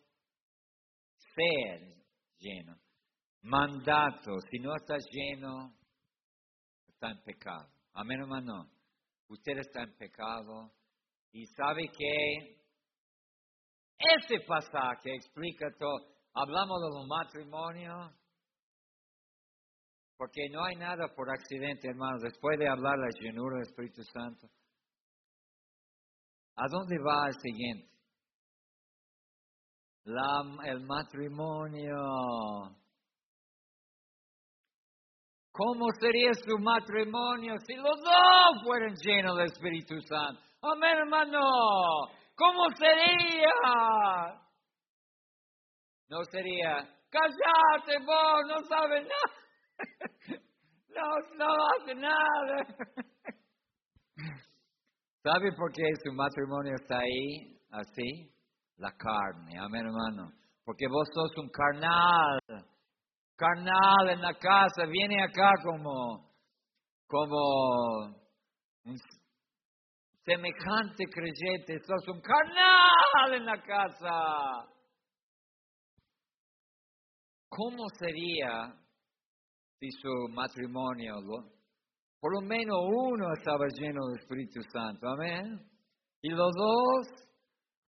ser 1.35 1.95
lleno. 2.39 2.77
Mandato, 3.41 4.39
si 4.49 4.59
no 4.59 4.73
está 4.75 4.95
lleno, 5.11 5.75
está 6.87 7.11
en 7.11 7.21
pecado. 7.23 7.67
Amén, 7.93 8.21
hermano. 8.21 8.69
Usted 9.27 9.57
está 9.57 9.83
en 9.83 9.97
pecado 9.97 10.71
y 11.33 11.45
sabe 11.47 11.89
que 11.89 12.62
este 13.97 14.39
pasaje 14.47 15.15
explica 15.15 15.67
todo. 15.77 16.13
Hablamos 16.33 16.81
de 16.81 16.97
los 16.97 17.07
matrimonios, 17.07 18.11
porque 20.17 20.41
no 20.51 20.63
hay 20.63 20.75
nada 20.75 21.07
por 21.15 21.29
accidente, 21.29 21.89
hermano. 21.89 22.17
Después 22.21 22.57
de 22.59 22.67
hablar 22.67 22.97
la 22.97 23.09
llenura 23.19 23.57
del 23.57 23.67
Espíritu 23.67 24.03
Santo, 24.03 24.47
¿a 26.55 26.67
dónde 26.69 26.97
va 26.99 27.27
el 27.27 27.39
siguiente? 27.39 27.93
el 30.65 30.81
matrimonio. 30.81 31.95
¿Cómo 35.51 35.85
sería 35.99 36.33
su 36.33 36.57
matrimonio 36.57 37.55
si 37.65 37.75
los 37.75 38.01
dos 38.01 38.63
fueran 38.65 38.95
llenos 38.95 39.37
del 39.37 39.45
Espíritu 39.45 39.95
Santo? 40.01 40.41
Amén, 40.61 40.97
hermano. 40.97 41.39
¿Cómo 42.35 42.63
sería? 42.77 43.53
No 46.09 46.23
sería, 46.31 46.87
cállate 47.09 47.99
vos, 48.05 48.41
no 48.47 48.63
sabes 48.67 49.07
nada. 49.07 49.33
No, 50.93 51.01
no 51.37 51.47
hace 51.73 51.95
nada. 51.95 52.55
¿Sabe 55.23 55.51
por 55.57 55.71
qué 55.71 55.81
su 56.03 56.13
matrimonio 56.13 56.75
está 56.79 56.99
ahí, 56.99 57.59
así? 57.71 58.31
La 58.77 58.91
carne, 58.91 59.57
amén 59.59 59.87
hermano. 59.87 60.31
Porque 60.63 60.85
vos 60.87 61.07
sos 61.11 61.35
un 61.37 61.49
carnal, 61.49 62.39
carnal 63.35 64.09
en 64.11 64.21
la 64.21 64.35
casa, 64.35 64.85
viene 64.85 65.23
acá 65.23 65.51
como, 65.63 66.29
como 67.07 68.15
un 68.85 68.95
semejante 70.25 71.05
creyente, 71.05 71.79
sos 71.85 72.07
un 72.07 72.21
carnal 72.21 73.33
en 73.33 73.45
la 73.45 73.61
casa. 73.61 74.73
¿Cómo 77.49 77.87
sería 77.99 78.73
si 79.79 79.91
su 79.91 80.29
matrimonio, 80.31 81.15
por 82.19 82.33
lo 82.33 82.41
menos 82.41 82.77
uno 82.89 83.33
estaba 83.33 83.67
lleno 83.67 84.07
del 84.07 84.19
Espíritu 84.21 84.61
Santo? 84.71 85.07
Amén. 85.07 85.59
Y 86.21 86.29
los 86.29 86.51
dos, 86.53 87.07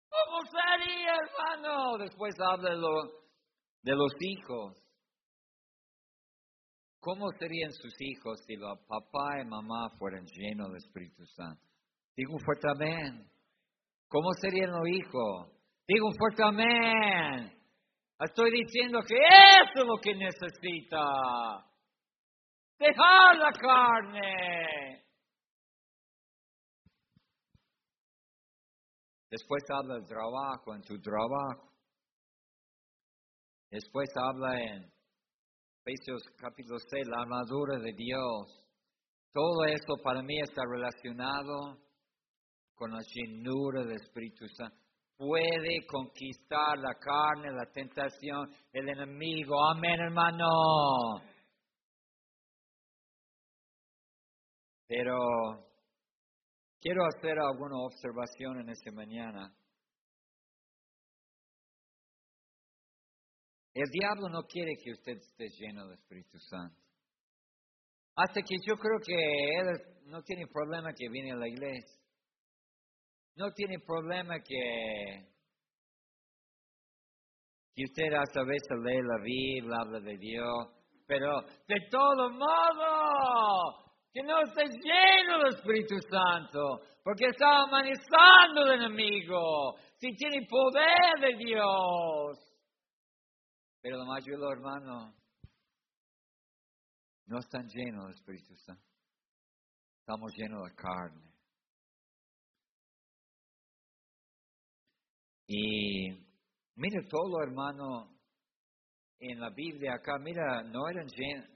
¿cómo 0.09 0.41
sería, 0.51 1.15
hermano? 1.15 1.97
Después 1.97 2.35
habla 2.39 2.71
de, 2.71 2.77
de 3.83 3.95
los 3.95 4.13
hijos. 4.19 4.85
¿Cómo 6.99 7.27
serían 7.39 7.71
sus 7.71 7.93
hijos 8.01 8.39
si 8.45 8.55
los 8.55 8.79
papá 8.87 9.39
y 9.41 9.45
mamá 9.45 9.89
fueran 9.97 10.25
llenos 10.25 10.67
del 10.67 10.77
Espíritu 10.77 11.25
Santo? 11.27 11.64
Digo 12.15 12.33
un 12.33 12.39
fuerte 12.39 12.67
amén. 12.69 13.29
¿Cómo 14.07 14.29
serían 14.39 14.71
los 14.71 14.87
hijos? 14.87 15.51
Digo 15.87 16.07
un 16.07 16.15
fuerte 16.15 16.43
amén. 16.43 17.51
Estoy 18.17 18.51
diciendo 18.51 18.99
que 19.05 19.15
eso 19.15 19.81
es 19.81 19.85
lo 19.85 19.97
que 20.01 20.15
necesita. 20.15 21.03
Dejar 22.79 23.35
la 23.37 23.51
carne. 23.51 25.03
Después 29.29 29.63
habla 29.69 29.95
del 29.95 30.05
trabajo, 30.05 30.73
en 30.73 30.81
tu 30.83 30.97
trabajo. 31.01 31.69
Después 33.69 34.07
habla 34.15 34.61
en 34.61 34.93
Efesios 35.85 36.23
capítulo 36.37 36.79
6, 36.79 37.07
la 37.07 37.23
armadura 37.23 37.77
de 37.79 37.91
Dios. 37.91 38.65
Todo 39.33 39.65
eso 39.65 40.01
para 40.01 40.21
mí 40.21 40.39
está 40.39 40.61
relacionado 40.71 41.84
con 42.75 42.91
la 42.91 43.01
llenura 43.01 43.83
del 43.83 43.95
Espíritu 43.95 44.47
Santo. 44.49 44.77
Puede 45.17 45.85
conquistar 45.87 46.77
la 46.77 46.93
carne, 46.95 47.49
la 47.51 47.71
tentación, 47.71 48.53
el 48.73 48.89
enemigo. 48.89 49.55
Amén, 49.65 49.99
hermano. 50.01 50.45
Pero 54.87 55.17
quiero 56.81 57.05
hacer 57.05 57.39
alguna 57.39 57.77
observación 57.77 58.59
en 58.59 58.69
esta 58.69 58.91
mañana. 58.91 59.55
El 63.73 63.89
diablo 63.89 64.29
no 64.29 64.43
quiere 64.43 64.73
que 64.81 64.91
usted 64.91 65.17
esté 65.17 65.47
lleno 65.59 65.87
del 65.87 65.97
Espíritu 65.97 66.37
Santo. 66.39 66.81
Hasta 68.17 68.41
que 68.41 68.55
yo 68.65 68.75
creo 68.75 68.99
que 69.05 69.15
él 69.59 70.09
no 70.09 70.21
tiene 70.23 70.47
problema 70.47 70.93
que 70.93 71.09
viene 71.09 71.31
a 71.31 71.35
la 71.35 71.47
iglesia 71.47 72.04
no 73.35 73.51
tiene 73.51 73.79
problema 73.79 74.39
que, 74.39 75.27
que 77.73 77.83
usted 77.83 78.13
a 78.13 78.45
veces 78.45 78.77
lee 78.83 79.01
la 79.01 79.21
Biblia, 79.21 79.77
habla 79.81 79.99
de 79.99 80.17
Dios, 80.17 80.67
pero 81.05 81.41
de 81.67 81.75
todo 81.91 82.29
modo, 82.31 83.85
que 84.11 84.23
no 84.23 84.39
esté 84.41 84.63
lleno 84.63 85.39
del 85.39 85.55
Espíritu 85.55 85.95
Santo, 86.09 86.81
porque 87.03 87.25
está 87.25 87.63
amanezando 87.63 88.61
el 88.63 88.81
enemigo, 88.81 89.75
si 89.97 90.15
tiene 90.15 90.47
poder 90.49 91.19
de 91.19 91.37
Dios. 91.37 92.39
Pero 93.81 93.97
la 93.97 94.05
mayoría 94.05 94.37
de 94.37 94.55
los 94.55 95.13
no 97.27 97.39
están 97.39 97.67
llenos 97.67 98.05
del 98.05 98.13
Espíritu 98.13 98.55
Santo. 98.55 98.83
Estamos 99.99 100.31
llenos 100.35 100.63
de 100.63 100.75
carne. 100.75 101.34
Y 105.47 106.09
mire 106.75 107.07
todo, 107.09 107.41
hermano, 107.43 108.17
en 109.19 109.39
la 109.39 109.49
Biblia 109.51 109.93
acá, 109.95 110.17
mira, 110.19 110.63
no 110.63 110.89
eran 110.89 111.07
llenos, 111.07 111.49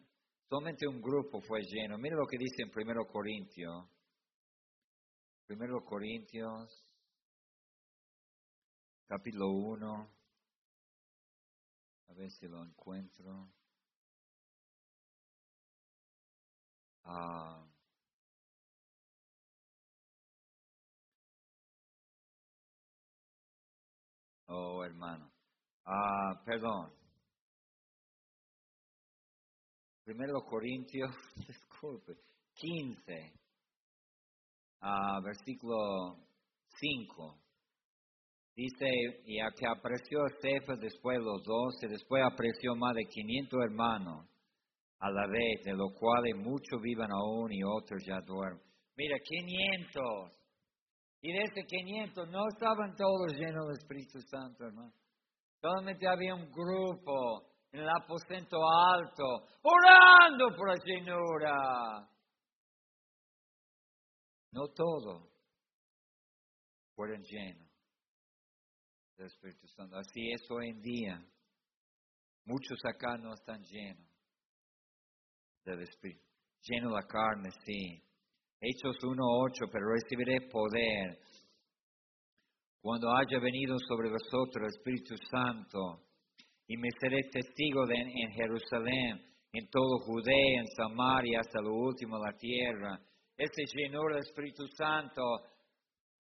solamente 0.48 0.88
un 0.88 1.02
grupo 1.02 1.42
fue 1.42 1.62
lleno. 1.62 1.98
Mira 1.98 2.16
lo 2.16 2.26
que 2.28 2.38
dice 2.38 2.64
en 2.64 2.72
1 2.76 3.06
Corintios. 3.12 3.90
1 5.50 5.86
Corintios, 5.86 6.86
capítulo 9.08 9.50
1. 9.50 10.20
A 12.10 12.14
ver 12.14 12.30
si 12.32 12.48
lo 12.48 12.64
encuentro. 12.64 13.52
Ah. 17.04 17.69
Oh, 24.50 24.84
hermano. 24.84 25.32
Ah, 25.86 26.42
perdón. 26.44 26.92
Primero 30.04 30.42
Corintios, 30.42 31.12
disculpe, 31.48 32.14
15, 32.56 33.32
ah, 34.82 35.20
versículo 35.24 36.18
5. 36.80 37.38
Dice, 38.56 38.88
y 39.26 39.40
a 39.40 39.52
que 39.52 39.68
apreció 39.68 40.20
Cefas 40.42 40.80
después 40.80 41.20
los 41.20 41.44
doce, 41.44 41.88
después 41.88 42.24
apreció 42.26 42.76
más 42.76 42.96
de 42.96 43.06
500 43.06 43.60
hermanos 43.64 44.28
a 45.00 45.12
la 45.12 45.28
vez, 45.28 45.64
de 45.64 45.74
los 45.74 45.94
cuales 45.94 46.36
muchos 46.38 46.82
vivan 46.82 47.12
aún 47.12 47.54
y 47.54 47.64
otros 47.64 48.04
ya 48.04 48.20
duermen. 48.22 48.64
Mira, 48.98 49.16
500. 49.24 50.39
Y 51.22 51.34
de 51.34 51.44
ese 51.44 51.66
500 51.66 52.30
no 52.30 52.48
estaban 52.48 52.96
todos 52.96 53.34
llenos 53.34 53.68
del 53.68 53.78
Espíritu 53.78 54.20
Santo, 54.22 54.66
hermano. 54.66 54.94
Solamente 55.62 56.08
había 56.08 56.34
un 56.34 56.50
grupo 56.50 57.50
en 57.72 57.82
el 57.82 57.90
aposento 57.90 58.58
alto, 58.68 59.24
orando 59.62 60.56
por 60.56 60.70
la 60.70 60.84
llenura. 60.84 62.10
No 64.52 64.68
todos 64.74 65.30
fueron 66.96 67.22
llenos 67.24 67.70
del 69.18 69.28
Espíritu 69.28 69.68
Santo. 69.68 69.98
Así 69.98 70.32
es 70.32 70.42
hoy 70.50 70.70
en 70.70 70.82
día. 70.82 71.26
Muchos 72.46 72.80
acá 72.86 73.18
no 73.18 73.34
están 73.34 73.62
llenos. 73.64 74.08
del 75.66 75.82
Espíritu. 75.82 76.26
Lleno 76.64 76.90
la 76.90 77.04
carne, 77.04 77.52
sí. 77.66 78.04
Hechos 78.62 78.98
1.8, 79.02 79.70
pero 79.72 79.86
recibiré 79.94 80.50
poder 80.50 81.18
cuando 82.82 83.10
haya 83.16 83.40
venido 83.40 83.78
sobre 83.88 84.10
vosotros 84.10 84.64
el 84.64 84.68
Espíritu 84.68 85.16
Santo 85.30 86.04
y 86.68 86.78
me 86.78 86.90
seré 87.00 87.18
testigo 87.32 87.84
en 87.90 88.32
Jerusalén, 88.32 89.20
en 89.54 89.70
todo 89.70 90.00
Judea, 90.06 90.60
en 90.60 90.68
Samaria, 90.68 91.40
hasta 91.40 91.62
lo 91.62 91.74
último 91.74 92.18
de 92.20 92.32
la 92.32 92.38
tierra. 92.38 93.00
Ese 93.36 93.64
llenura 93.74 94.16
del 94.16 94.26
Espíritu 94.26 94.68
Santo 94.78 95.22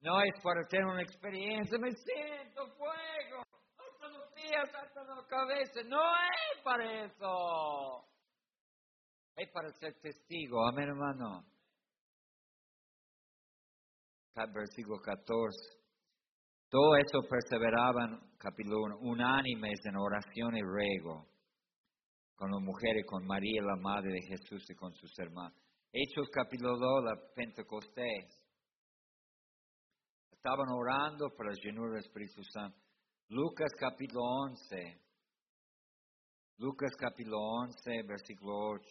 no 0.02 0.22
es 0.22 0.32
para 0.42 0.66
tener 0.68 0.86
una 0.86 1.02
experiencia, 1.02 1.78
me 1.78 1.92
siento 1.92 2.68
fuego, 2.78 3.44
hasta 3.78 4.08
los 4.08 4.34
pies, 4.34 4.74
hasta 4.74 5.04
la 5.04 5.28
cabeza. 5.28 5.84
No 5.86 6.02
es 6.02 6.64
para 6.64 7.06
eso. 7.06 8.06
Es 9.36 9.50
para 9.52 9.70
ser 9.74 9.94
testigo. 10.02 10.66
Amén, 10.68 10.88
hermano. 10.88 11.59
Versículo 14.36 15.00
14. 15.02 15.80
Todo 16.70 16.96
eso 16.98 17.28
perseveraban, 17.28 18.20
capítulo 18.38 18.84
1, 18.84 18.98
unánimes 19.02 19.80
en 19.86 19.98
oración 19.98 20.56
y 20.56 20.62
ruego, 20.62 21.28
con 22.36 22.52
las 22.52 22.62
mujeres, 22.62 23.06
con 23.08 23.26
María, 23.26 23.62
la 23.64 23.76
madre 23.76 24.12
de 24.12 24.22
Jesús 24.22 24.70
y 24.70 24.76
con 24.76 24.94
sus 24.94 25.12
hermanos. 25.18 25.58
Hechos 25.92 26.30
capítulo 26.32 26.78
2, 26.78 27.04
la 27.04 27.34
Pentecostés. 27.36 28.40
Estaban 30.32 30.70
orando 30.70 31.30
por 31.36 31.48
la 31.48 31.54
llenura 31.62 31.96
del 31.96 32.06
Espíritu 32.06 32.44
Santo. 32.44 32.80
Lucas 33.30 33.72
capítulo 33.78 34.22
11. 34.52 35.02
Lucas 36.60 36.92
capítulo 36.98 37.40
11, 37.40 38.04
versículo 38.04 38.54
8. 38.74 38.86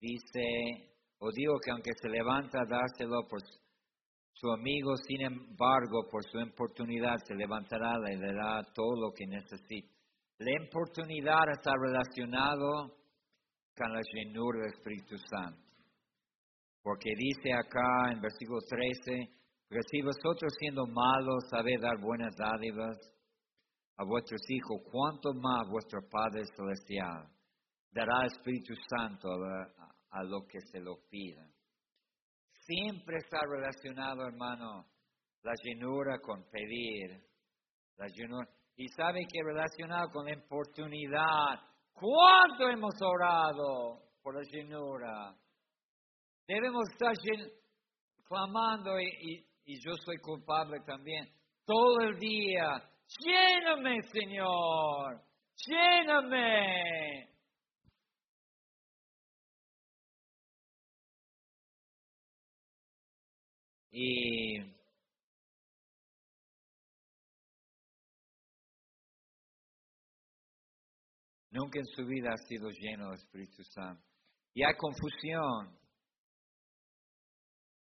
Dice, 0.00 0.97
o 1.18 1.30
digo 1.32 1.58
que 1.62 1.70
aunque 1.70 1.92
se 2.00 2.08
levanta 2.08 2.60
a 2.60 2.66
dárselo 2.66 3.26
por 3.28 3.40
su 4.32 4.50
amigo, 4.52 4.94
sin 4.96 5.22
embargo, 5.22 6.06
por 6.10 6.22
su 6.24 6.38
importunidad 6.38 7.16
se 7.26 7.34
levantará, 7.34 7.98
le 7.98 8.16
dará 8.16 8.62
todo 8.72 8.94
lo 9.00 9.12
que 9.12 9.26
necesita. 9.26 9.92
La 10.38 10.52
importunidad 10.62 11.50
está 11.50 11.72
relacionado 11.74 12.94
con 13.76 13.92
la 13.92 14.00
llenura 14.12 14.60
del 14.60 14.72
Espíritu 14.74 15.16
Santo. 15.18 15.60
Porque 16.82 17.10
dice 17.16 17.52
acá 17.52 18.12
en 18.12 18.20
versículo 18.20 18.60
13, 18.60 19.38
que 19.68 19.78
si 19.90 20.00
vosotros 20.02 20.52
siendo 20.58 20.86
malos 20.86 21.44
sabéis 21.50 21.80
dar 21.80 21.98
buenas 22.00 22.34
dádivas 22.36 22.96
a 23.96 24.04
vuestros 24.04 24.40
hijos, 24.48 24.80
cuánto 24.90 25.34
más 25.34 25.68
vuestro 25.68 26.00
Padre 26.08 26.44
Celestial 26.56 27.26
dará 27.90 28.26
Espíritu 28.26 28.74
Santo 28.88 29.28
a, 29.28 29.88
a 30.10 30.22
lo 30.22 30.46
que 30.46 30.60
se 30.60 30.80
lo 30.80 30.96
pida 31.08 31.48
siempre 32.68 33.16
está 33.16 33.40
relacionado, 33.48 34.26
hermano, 34.26 34.84
la 35.42 35.52
llenura 35.62 36.18
con 36.20 36.44
pedir. 36.50 37.18
La 37.96 38.06
llenura. 38.08 38.46
Y 38.76 38.86
sabe 38.88 39.20
que 39.26 39.42
relacionado 39.42 40.10
con 40.10 40.26
la 40.26 40.36
oportunidad. 40.36 41.58
¿Cuánto 41.92 42.68
hemos 42.68 42.94
orado 43.00 44.02
por 44.22 44.36
la 44.36 44.42
llenura? 44.42 45.34
Debemos 46.46 46.88
estar 46.90 47.14
clamando 48.24 49.00
y, 49.00 49.44
y 49.64 49.80
yo 49.84 49.94
soy 50.04 50.18
culpable 50.18 50.78
también. 50.86 51.26
Todo 51.64 52.00
el 52.02 52.18
día, 52.18 52.82
lléname, 53.24 54.02
Señor, 54.02 55.22
lléname. 55.66 57.37
Y 63.90 64.58
nunca 71.50 71.78
en 71.78 71.86
su 71.86 72.04
vida 72.06 72.30
ha 72.32 72.46
sido 72.48 72.68
lleno 72.70 73.06
del 73.06 73.18
Espíritu 73.18 73.62
Santo. 73.64 74.04
Y 74.54 74.62
hay 74.64 74.74
confusión. 74.76 75.78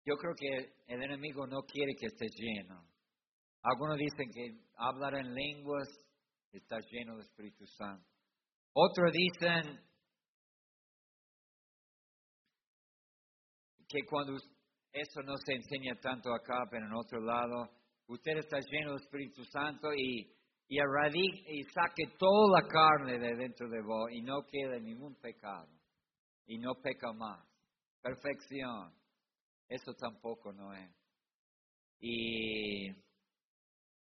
Yo 0.05 0.17
creo 0.17 0.35
que 0.37 0.75
el 0.87 1.03
enemigo 1.03 1.47
no 1.47 1.63
quiere 1.63 1.95
que 1.99 2.07
esté 2.07 2.27
lleno. 2.35 2.89
Algunos 3.63 3.97
dicen 3.99 4.31
que 4.33 4.65
hablar 4.77 5.15
en 5.17 5.35
lenguas 5.35 5.89
está 6.53 6.79
lleno 6.91 7.17
del 7.17 7.27
Espíritu 7.27 7.67
Santo. 7.67 8.09
Otros 8.73 9.13
dicen 9.13 9.85
que 13.89 13.99
cuando 14.09 14.37
eso 14.93 15.23
no 15.23 15.37
se 15.45 15.55
enseña 15.55 15.95
tanto 16.01 16.33
acá, 16.33 16.67
pero 16.71 16.87
en 16.87 16.93
otro 16.93 17.21
lado, 17.21 17.71
usted 18.07 18.39
está 18.39 18.59
lleno 18.61 18.93
del 18.93 19.03
Espíritu 19.03 19.45
Santo 19.45 19.93
y, 19.95 20.35
y, 20.69 20.79
y 20.79 21.63
saque 21.65 22.17
toda 22.19 22.61
la 22.61 22.69
carne 22.69 23.19
de 23.19 23.37
dentro 23.37 23.69
de 23.69 23.83
vos 23.83 24.11
y 24.13 24.23
no 24.23 24.45
quede 24.47 24.81
ningún 24.81 25.15
pecado. 25.17 25.69
Y 26.47 26.59
no 26.59 26.75
peca 26.77 27.13
más. 27.13 27.47
Perfección. 28.01 28.95
Eso 29.69 29.93
tampoco 29.95 30.53
no 30.53 30.73
es. 30.73 30.91
Y 32.01 32.89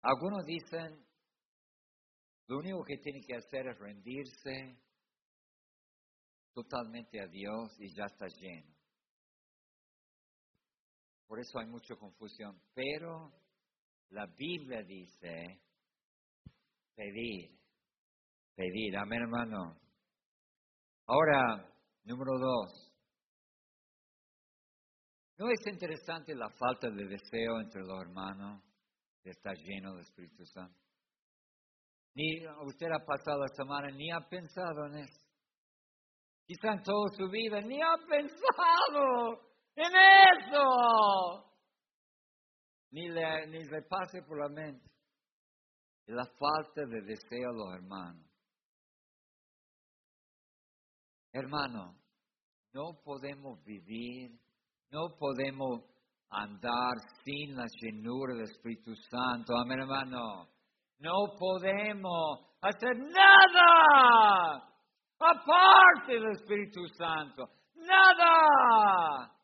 algunos 0.01 0.45
dicen, 0.45 1.05
lo 2.47 2.59
único 2.59 2.83
que 2.83 2.97
tiene 2.97 3.21
que 3.21 3.35
hacer 3.35 3.67
es 3.67 3.77
rendirse 3.77 4.77
totalmente 6.53 7.19
a 7.21 7.27
Dios 7.27 7.79
y 7.79 7.93
ya 7.93 8.05
está 8.05 8.27
lleno. 8.27 8.80
Por 11.31 11.39
eso 11.39 11.59
hay 11.59 11.67
mucha 11.67 11.95
confusión. 11.95 12.61
Pero 12.75 13.31
la 14.09 14.25
Biblia 14.25 14.83
dice 14.83 15.61
pedir, 16.93 17.57
pedir. 18.53 18.97
Amén, 18.97 19.21
hermano. 19.21 19.79
Ahora, 21.05 21.73
número 22.03 22.37
dos. 22.37 22.93
¿No 25.37 25.49
es 25.49 25.65
interesante 25.67 26.35
la 26.35 26.49
falta 26.49 26.89
de 26.89 27.05
deseo 27.05 27.61
entre 27.61 27.79
los 27.79 28.01
hermanos 28.01 28.61
de 29.23 29.31
estar 29.31 29.55
lleno 29.55 29.93
del 29.93 30.01
Espíritu 30.01 30.45
Santo? 30.47 30.77
Ni 32.13 32.45
usted 32.65 32.87
ha 32.87 33.05
pasado 33.05 33.39
la 33.39 33.55
semana 33.55 33.89
ni 33.91 34.11
ha 34.11 34.19
pensado 34.27 34.85
en 34.87 34.95
eso. 34.95 35.21
Quizá 36.45 36.73
en 36.73 36.83
toda 36.83 37.07
su 37.15 37.29
vida 37.29 37.61
ni 37.61 37.81
ha 37.81 37.95
pensado 38.05 39.50
en 39.75 39.91
eso. 39.95 41.53
Ni 42.91 43.07
le, 43.09 43.47
ni 43.47 43.63
le 43.63 43.81
pase 43.83 44.21
por 44.23 44.39
la 44.39 44.49
mente. 44.49 44.89
La 46.07 46.25
falta 46.25 46.81
de 46.87 47.01
deseo 47.01 47.49
a 47.49 47.53
los 47.53 47.73
hermanos. 47.75 48.25
Hermano, 51.33 51.95
no 52.73 52.99
podemos 53.03 53.63
vivir, 53.63 54.37
no 54.89 55.15
podemos 55.17 55.85
andar 56.29 56.93
sin 57.23 57.55
la 57.55 57.65
llenura 57.81 58.33
del 58.33 58.43
Espíritu 58.43 58.93
Santo. 59.09 59.53
Hermano. 59.69 60.49
No 60.99 61.35
podemos 61.37 62.39
hacer 62.61 62.95
nada 62.97 64.71
aparte 65.19 66.13
del 66.13 66.31
Espíritu 66.31 66.87
Santo. 66.97 67.49
Nada. 67.75 69.40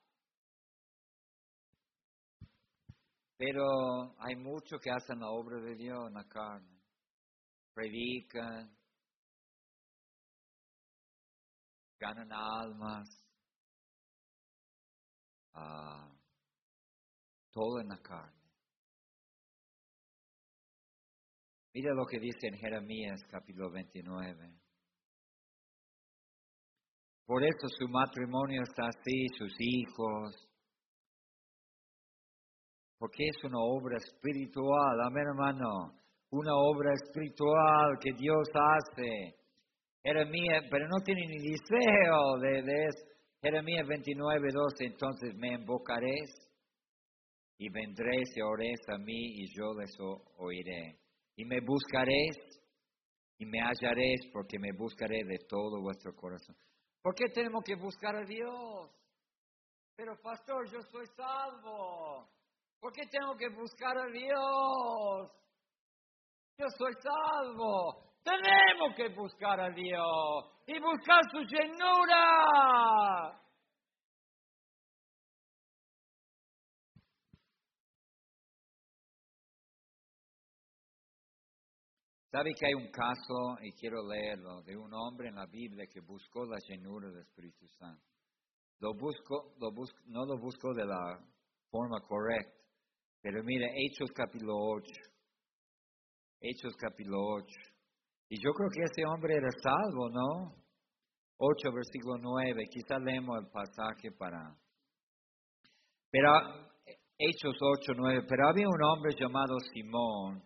Pero 3.37 4.15
hay 4.19 4.35
muchos 4.35 4.81
que 4.81 4.89
hacen 4.89 5.19
la 5.19 5.29
obra 5.29 5.59
de 5.61 5.75
Dios 5.75 6.07
en 6.07 6.13
la 6.13 6.23
carne. 6.27 6.81
Predican, 7.73 8.75
ganan 11.99 12.31
almas, 12.31 13.07
uh, 15.53 16.17
todo 17.51 17.79
en 17.81 17.89
la 17.89 17.97
carne. 18.01 18.37
Mira 21.73 21.93
lo 21.93 22.07
que 22.07 22.19
dice 22.19 22.47
en 22.47 22.57
Jeremías 22.57 23.21
capítulo 23.29 23.69
29. 23.69 24.51
Por 27.27 27.43
eso 27.43 27.67
su 27.77 27.87
matrimonio 27.87 28.63
está 28.63 28.87
así, 28.87 29.27
sus 29.37 29.53
hijos, 29.59 30.46
porque 32.97 33.27
es 33.27 33.43
una 33.43 33.59
obra 33.59 33.97
espiritual, 33.97 35.01
amén 35.05 35.25
hermano, 35.27 35.93
una 36.31 36.55
obra 36.55 36.93
espiritual 36.93 37.97
que 38.01 38.11
Dios 38.13 38.49
hace. 38.53 39.35
Jeremías, 40.03 40.63
pero 40.71 40.87
no 40.87 41.03
tiene 41.03 41.27
ni 41.27 41.51
deseo 41.51 42.37
de, 42.41 42.61
de 42.63 42.85
eso. 42.85 43.05
Jeremías 43.41 43.87
29, 43.87 44.47
12, 44.51 44.85
entonces 44.85 45.35
me 45.35 45.53
invocaréis 45.53 46.31
y 47.57 47.69
vendréis 47.69 48.29
y 48.35 48.41
oréis 48.41 48.79
a 48.89 48.97
mí 48.97 49.41
y 49.41 49.47
yo 49.55 49.73
les 49.73 49.95
oiré. 50.37 50.97
Y 51.35 51.45
me 51.45 51.59
buscaréis 51.61 52.37
y 53.37 53.45
me 53.45 53.59
hallaréis 53.59 54.21
porque 54.33 54.57
me 54.59 54.71
buscaré 54.77 55.23
de 55.23 55.37
todo 55.47 55.81
vuestro 55.81 56.15
corazón. 56.15 56.55
¿Por 57.01 57.13
qué 57.13 57.25
tenemos 57.33 57.63
que 57.63 57.75
buscar 57.75 58.15
a 58.15 58.25
Dios? 58.25 58.89
Pero 59.95 60.15
pastor, 60.21 60.69
yo 60.71 60.81
soy 60.81 61.05
salvo. 61.15 62.27
¿Por 62.79 62.93
qué 62.93 63.07
tengo 63.07 63.35
que 63.35 63.49
buscar 63.49 63.97
a 63.97 64.05
Dios? 64.07 65.31
Yo 66.57 66.67
soy 66.77 66.93
salvo. 67.01 68.03
Tenemos 68.23 68.95
que 68.95 69.09
buscar 69.09 69.59
a 69.59 69.69
Dios 69.69 70.45
y 70.67 70.79
buscar 70.79 71.21
su 71.31 71.39
llenura. 71.39 73.41
¿Sabe 82.29 82.53
que 82.53 82.67
hay 82.67 82.73
un 82.73 82.91
caso, 82.91 83.57
y 83.61 83.71
quiero 83.73 84.05
leerlo, 84.07 84.61
de 84.61 84.77
un 84.77 84.93
hombre 84.93 85.29
en 85.29 85.35
la 85.35 85.47
Biblia 85.47 85.87
que 85.91 86.01
buscó 86.01 86.45
la 86.45 86.59
llenura 86.67 87.09
del 87.09 87.21
Espíritu 87.21 87.65
Santo? 87.79 88.05
Lo 88.79 88.89
lo 88.89 89.71
busco, 89.71 89.99
no 90.05 90.25
lo 90.25 90.37
busco 90.37 90.73
de 90.73 90.85
la 90.85 91.19
forma 91.71 91.99
correcta, 92.01 92.56
pero 93.29 93.43
mire, 93.43 93.67
Hechos 93.75 94.09
capítulo 94.15 94.53
8. 94.55 94.89
Hechos 96.39 96.73
capítulo 96.77 97.17
8. 97.19 97.45
Y 98.29 98.41
yo 98.41 98.51
creo 98.53 98.69
que 98.69 98.83
ese 98.83 99.05
hombre 99.05 99.35
era 99.35 99.49
salvo, 99.61 100.09
¿no? 100.09 100.55
8, 101.35 101.69
versículo 101.73 102.17
9. 102.21 102.69
Quizá 102.71 102.97
leemos 102.99 103.37
el 103.43 103.49
pasaje 103.51 104.13
para... 104.17 104.55
Pero, 106.09 106.31
Hechos 107.17 107.53
8, 107.59 107.91
9. 107.97 108.21
Pero 108.29 108.47
había 108.47 108.65
un 108.65 108.81
hombre 108.81 109.11
llamado 109.19 109.59
Simón 109.73 110.41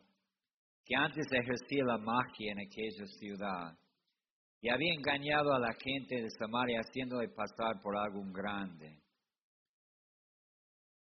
que 0.84 0.96
antes 0.96 1.28
ejercía 1.32 1.84
la 1.86 2.00
magia 2.00 2.52
en 2.52 2.62
aquella 2.62 3.06
ciudad 3.20 3.78
y 4.60 4.70
había 4.70 4.92
engañado 4.96 5.54
a 5.54 5.60
la 5.60 5.74
gente 5.80 6.16
de 6.16 6.32
Samaria 6.32 6.80
haciéndole 6.80 7.30
pasar 7.30 7.80
por 7.84 7.96
algún 7.96 8.34
grande. 8.34 9.04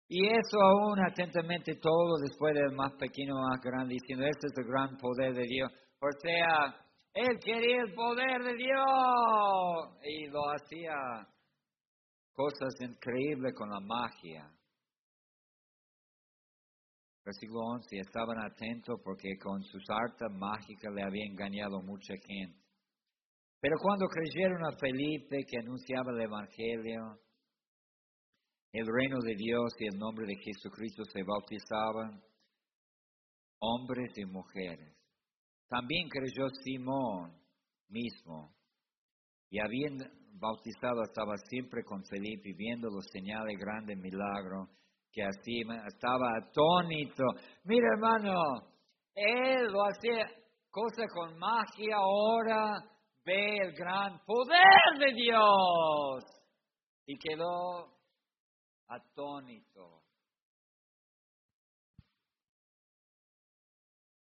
Y 0.09 0.25
eso 0.27 0.61
aún 0.61 1.05
atentamente 1.05 1.75
todo 1.81 2.19
después 2.23 2.55
del 2.55 2.73
más 2.73 2.93
pequeño, 2.93 3.35
más 3.35 3.61
grande, 3.61 3.95
diciendo, 3.95 4.25
este 4.25 4.47
es 4.47 4.53
el 4.57 4.65
gran 4.65 4.97
poder 4.99 5.35
de 5.35 5.43
Dios. 5.43 5.73
O 6.01 6.09
sea, 6.21 6.87
él 7.13 7.39
quería 7.43 7.83
el 7.83 7.95
poder 7.95 8.43
de 8.45 8.55
Dios 8.55 9.99
y 10.05 10.27
lo 10.29 10.41
hacía 10.51 10.95
cosas 12.33 12.75
increíbles 12.81 13.55
con 13.57 13.71
la 13.71 13.81
magia. 13.81 14.49
Versículo 17.25 17.61
11, 17.75 17.99
estaban 17.99 18.39
atentos 18.39 19.01
porque 19.03 19.37
con 19.43 19.61
sus 19.65 19.83
artes 19.91 20.29
mágicas 20.31 20.95
le 20.95 21.03
había 21.03 21.25
engañado 21.27 21.83
mucha 21.83 22.15
gente. 22.25 22.61
Pero 23.61 23.75
cuando 23.83 24.07
creyeron 24.07 24.65
a 24.65 24.77
Felipe 24.79 25.45
que 25.45 25.59
anunciaba 25.59 26.13
el 26.13 26.21
Evangelio, 26.21 27.19
el 28.73 28.87
reino 28.87 29.19
de 29.21 29.35
Dios 29.37 29.73
y 29.79 29.87
el 29.87 29.99
nombre 29.99 30.27
de 30.27 30.37
Jesucristo 30.37 31.05
se 31.05 31.23
bautizaban 31.23 32.23
hombres 33.59 34.13
y 34.17 34.25
mujeres. 34.25 34.95
También 35.69 36.09
creyó 36.09 36.49
Simón 36.63 37.33
mismo 37.89 38.55
y 39.51 39.59
habiendo 39.59 40.05
bautizado 40.39 41.03
estaba 41.03 41.37
siempre 41.49 41.83
con 41.85 42.05
Felipe 42.05 42.53
viendo 42.57 42.89
los 42.89 43.07
señales 43.11 43.57
grandes 43.59 43.97
milagros 43.99 44.69
que 45.13 45.23
así 45.23 45.63
estaba 45.87 46.37
atónito. 46.37 47.25
Mira 47.65 47.89
hermano, 47.95 48.35
él 49.15 49.65
lo 49.73 49.83
hacía 49.87 50.27
cosa 50.71 51.07
con 51.09 51.39
magia, 51.39 51.97
ahora 51.97 52.77
ve 53.25 53.57
el 53.63 53.73
gran 53.73 54.21
poder 54.27 54.99
de 54.99 55.13
Dios. 55.15 56.25
Y 57.07 57.17
quedó 57.19 57.96
atónito. 58.89 60.03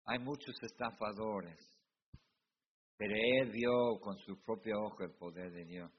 Hay 0.05 0.19
muchos 0.19 0.55
estafadores, 0.63 1.59
pero 2.97 3.13
él 3.15 3.51
vio 3.51 3.99
con 4.01 4.17
su 4.19 4.41
propio 4.41 4.81
ojo 4.81 5.03
el 5.03 5.11
poder 5.11 5.51
de 5.51 5.65
Dios. 5.65 5.91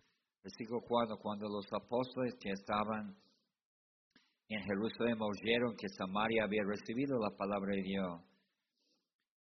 Versículo 0.42 0.80
4, 0.80 1.18
cuando 1.18 1.48
los 1.48 1.66
apóstoles 1.72 2.34
que 2.40 2.50
estaban 2.50 3.16
en 4.48 4.62
Jerusalén 4.64 5.16
oyeron 5.20 5.76
que 5.76 5.88
Samaria 5.88 6.44
había 6.44 6.64
recibido 6.64 7.18
la 7.20 7.36
palabra 7.36 7.72
de 7.76 7.82
Dios. 7.82 8.20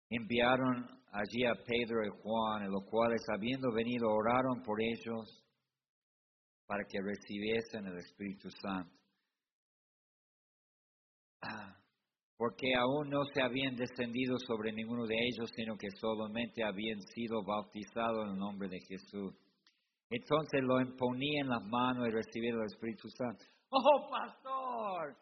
Enviaron 0.09 0.85
allí 1.11 1.45
a 1.45 1.55
Pedro 1.65 2.05
y 2.05 2.09
Juan, 2.21 2.69
los 2.69 2.83
cuales 2.85 3.21
habiendo 3.33 3.71
venido 3.71 4.07
oraron 4.07 4.61
por 4.61 4.79
ellos 4.79 5.43
para 6.67 6.83
que 6.83 6.99
recibiesen 7.01 7.87
el 7.87 7.97
Espíritu 7.97 8.49
Santo. 8.51 8.98
Porque 12.37 12.73
aún 12.73 13.09
no 13.09 13.23
se 13.33 13.41
habían 13.41 13.75
descendido 13.75 14.37
sobre 14.47 14.71
ninguno 14.71 15.05
de 15.05 15.15
ellos, 15.15 15.49
sino 15.55 15.75
que 15.77 15.89
solamente 15.99 16.63
habían 16.63 17.01
sido 17.01 17.43
bautizados 17.43 18.25
en 18.25 18.31
el 18.33 18.37
nombre 18.37 18.69
de 18.69 18.79
Jesús. 18.79 19.35
Entonces 20.09 20.61
lo 20.63 20.79
imponían 20.81 21.49
las 21.49 21.63
manos 21.63 22.07
y 22.07 22.11
recibieron 22.11 22.61
el 22.61 22.67
Espíritu 22.67 23.09
Santo. 23.09 23.45
Oh, 23.69 24.09
pastor, 24.09 25.15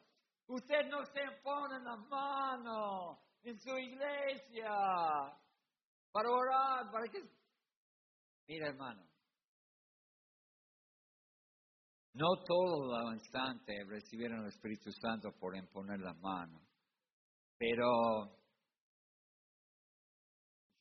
usted 0.48 0.88
no 0.90 1.04
se 1.06 1.42
pone 1.44 1.80
las 1.84 2.00
manos 2.08 3.18
en 3.44 3.60
su 3.60 3.78
iglesia 3.78 4.70
para 6.12 6.30
orar, 6.30 6.92
para 6.92 7.08
que... 7.12 7.22
Mira, 8.48 8.68
hermano, 8.68 9.04
no 12.18 12.44
todos 12.46 12.88
los 12.88 13.14
instantes 13.14 13.88
recibieron 13.88 14.42
el 14.42 14.48
Espíritu 14.48 14.92
Santo 14.92 15.30
por 15.40 15.56
imponer 15.56 16.00
las 16.00 16.18
manos, 16.18 16.62
pero 17.58 18.38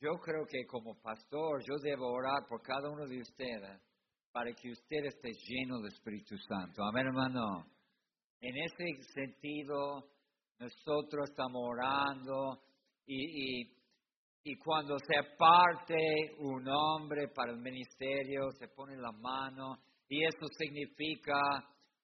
yo 0.01 0.13
creo 0.23 0.47
que 0.47 0.65
como 0.67 0.99
pastor 1.01 1.63
yo 1.63 1.77
debo 1.83 2.09
orar 2.09 2.47
por 2.49 2.63
cada 2.63 2.89
uno 2.89 3.07
de 3.07 3.21
ustedes 3.21 3.83
para 4.33 4.51
que 4.53 4.71
usted 4.71 5.05
esté 5.05 5.31
lleno 5.49 5.79
del 5.79 5.93
Espíritu 5.93 6.37
Santo. 6.39 6.83
Amén, 6.85 7.07
hermano. 7.07 7.67
En 8.41 8.55
ese 8.57 9.03
sentido, 9.13 10.09
nosotros 10.59 11.31
estamos 11.31 11.63
orando 11.63 12.63
y, 13.07 13.63
y, 14.43 14.57
cuando 14.59 14.99
se 14.99 15.37
parte 15.39 15.97
un 16.39 16.67
hombre 16.69 17.29
para 17.29 17.53
el 17.53 17.59
ministerio, 17.59 18.51
se 18.59 18.69
pone 18.69 18.97
la 18.97 19.13
mano 19.13 19.79
y 20.09 20.25
eso 20.25 20.47
significa 20.59 21.39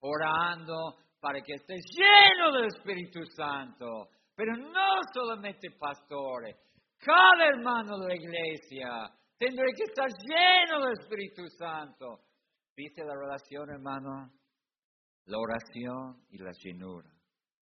orando 0.01 0.97
para 1.21 1.41
que 1.41 1.55
esté 1.55 1.75
lleno 1.75 2.53
del 2.53 2.67
Espíritu 2.67 3.25
Santo. 3.37 4.09
Pero 4.35 4.57
no 4.57 4.89
solamente 5.13 5.71
pastores, 5.79 6.57
cada 6.99 7.49
hermano 7.49 7.99
de 7.99 8.09
la 8.09 8.15
iglesia 8.15 9.13
Tendré 9.43 9.73
que 9.75 9.83
estar 9.83 10.09
lleno 10.09 10.85
del 10.85 10.93
Espíritu 11.01 11.43
Santo. 11.59 12.21
¿Viste 12.77 13.03
la 13.05 13.13
relación, 13.13 13.71
hermano? 13.71 14.31
La 15.25 15.37
oración 15.37 16.25
y 16.31 16.39
la 16.39 16.53
llenura. 16.53 17.11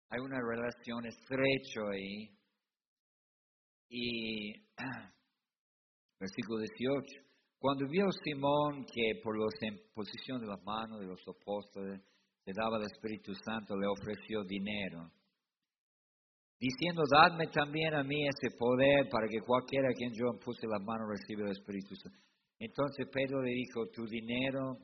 Hay 0.08 0.18
una 0.18 0.40
relación 0.40 1.06
estrecha 1.06 1.80
ahí. 1.92 2.36
Y 3.88 4.52
versículo 6.18 6.58
18. 6.58 7.29
Cuando 7.60 7.86
vio 7.86 8.06
Simón 8.24 8.86
que 8.86 9.20
por 9.22 9.38
la 9.38 9.44
imposición 9.68 10.40
de 10.40 10.46
las 10.46 10.62
manos 10.64 10.98
de 10.98 11.06
los 11.06 11.20
apóstoles 11.28 12.00
se 12.42 12.52
daba 12.56 12.78
el 12.78 12.84
Espíritu 12.84 13.34
Santo, 13.34 13.76
le 13.76 13.86
ofreció 13.86 14.42
dinero 14.44 15.12
diciendo, 16.58 17.02
dadme 17.10 17.48
también 17.48 17.94
a 17.94 18.02
mí 18.02 18.26
ese 18.26 18.56
poder 18.56 19.10
para 19.10 19.28
que 19.28 19.40
cualquiera 19.40 19.88
a 19.90 19.94
quien 19.94 20.10
yo 20.12 20.38
puse 20.42 20.66
la 20.66 20.78
mano 20.78 21.04
reciba 21.06 21.44
el 21.44 21.52
Espíritu 21.52 21.94
Santo. 21.96 22.18
Entonces 22.58 23.06
Pedro 23.12 23.42
le 23.42 23.50
dijo, 23.50 23.86
tu 23.92 24.06
dinero 24.06 24.78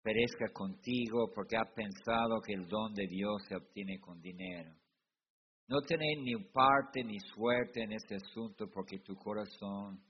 perezca 0.00 0.52
contigo 0.52 1.32
porque 1.34 1.56
has 1.56 1.72
pensado 1.74 2.40
que 2.46 2.54
el 2.54 2.68
don 2.68 2.94
de 2.94 3.08
Dios 3.08 3.42
se 3.48 3.56
obtiene 3.56 3.98
con 3.98 4.20
dinero. 4.20 4.70
No 5.66 5.80
tenéis 5.80 6.20
ni 6.22 6.36
parte 6.52 7.02
ni 7.02 7.18
suerte 7.18 7.82
en 7.82 7.92
este 7.92 8.14
asunto 8.14 8.66
porque 8.72 9.00
tu 9.00 9.16
corazón 9.16 10.00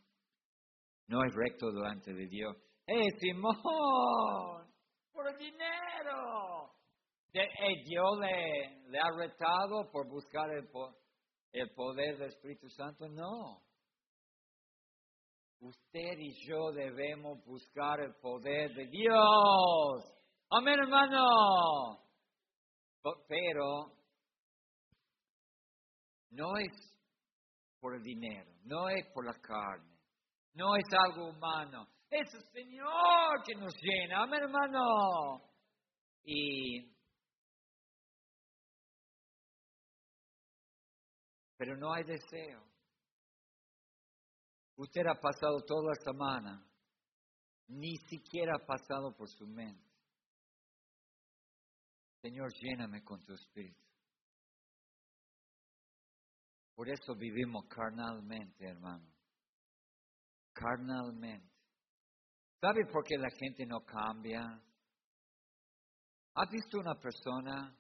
no 1.07 1.25
es 1.25 1.35
recto 1.35 1.71
delante 1.71 2.13
de 2.13 2.27
Dios. 2.27 2.57
¡Eh, 2.87 3.11
Simón! 3.19 3.55
¡Por 5.13 5.39
dinero! 5.39 6.71
Dios 7.33 8.19
le, 8.21 8.91
le, 8.91 8.99
ha 8.99 9.11
retado 9.19 9.91
por 9.91 10.09
buscar 10.09 10.49
el, 10.51 10.69
el 11.53 11.71
poder 11.75 12.19
del 12.19 12.29
Espíritu 12.29 12.69
Santo. 12.69 13.09
No. 13.09 13.63
Usted 15.61 16.19
y 16.19 16.47
yo 16.47 16.73
debemos 16.73 17.45
buscar 17.45 18.01
el 18.01 18.15
poder 18.17 18.73
de 18.75 18.87
Dios. 18.87 20.15
Amén, 20.51 20.79
hermano. 20.79 22.05
Pero 23.27 23.93
no 26.31 26.57
es 26.59 26.95
por 27.81 27.95
el 27.97 28.03
dinero, 28.03 28.51
no 28.65 28.89
es 28.89 29.07
por 29.13 29.27
la 29.27 29.35
carne, 29.41 29.94
no 30.55 30.77
es 30.77 30.85
algo 31.07 31.31
humano. 31.31 31.89
Es 32.11 32.33
el 32.35 32.45
Señor 32.53 33.43
que 33.45 33.55
nos 33.57 33.75
llena. 33.81 34.23
Amén, 34.23 34.43
hermano. 34.43 35.43
Y 36.25 36.95
pero 41.57 41.77
no 41.77 41.93
hay 41.93 42.05
deseo. 42.05 42.63
Usted 44.77 45.03
ha 45.07 45.21
pasado 45.21 45.61
toda 45.67 45.91
la 45.91 45.95
semana, 45.95 46.67
ni 47.69 47.97
siquiera 48.09 48.53
ha 48.57 48.67
pasado 48.67 49.15
por 49.17 49.29
su 49.29 49.47
mente. 49.47 49.89
Señor, 52.21 52.53
lléname 52.61 53.03
con 53.05 53.25
tu 53.25 53.35
espíritu. 53.35 53.81
Por 56.75 56.89
eso 56.89 57.15
vivimos 57.15 57.67
carnalmente, 57.69 58.67
hermano. 58.67 59.14
Carnalmente. 60.55 61.53
¿Sabe 62.61 62.87
por 62.91 63.05
qué 63.05 63.19
la 63.19 63.29
gente 63.31 63.67
no 63.67 63.81
cambia? 63.85 64.41
¿Has 66.37 66.51
visto 66.51 66.79
una 66.79 66.95
persona 66.95 67.77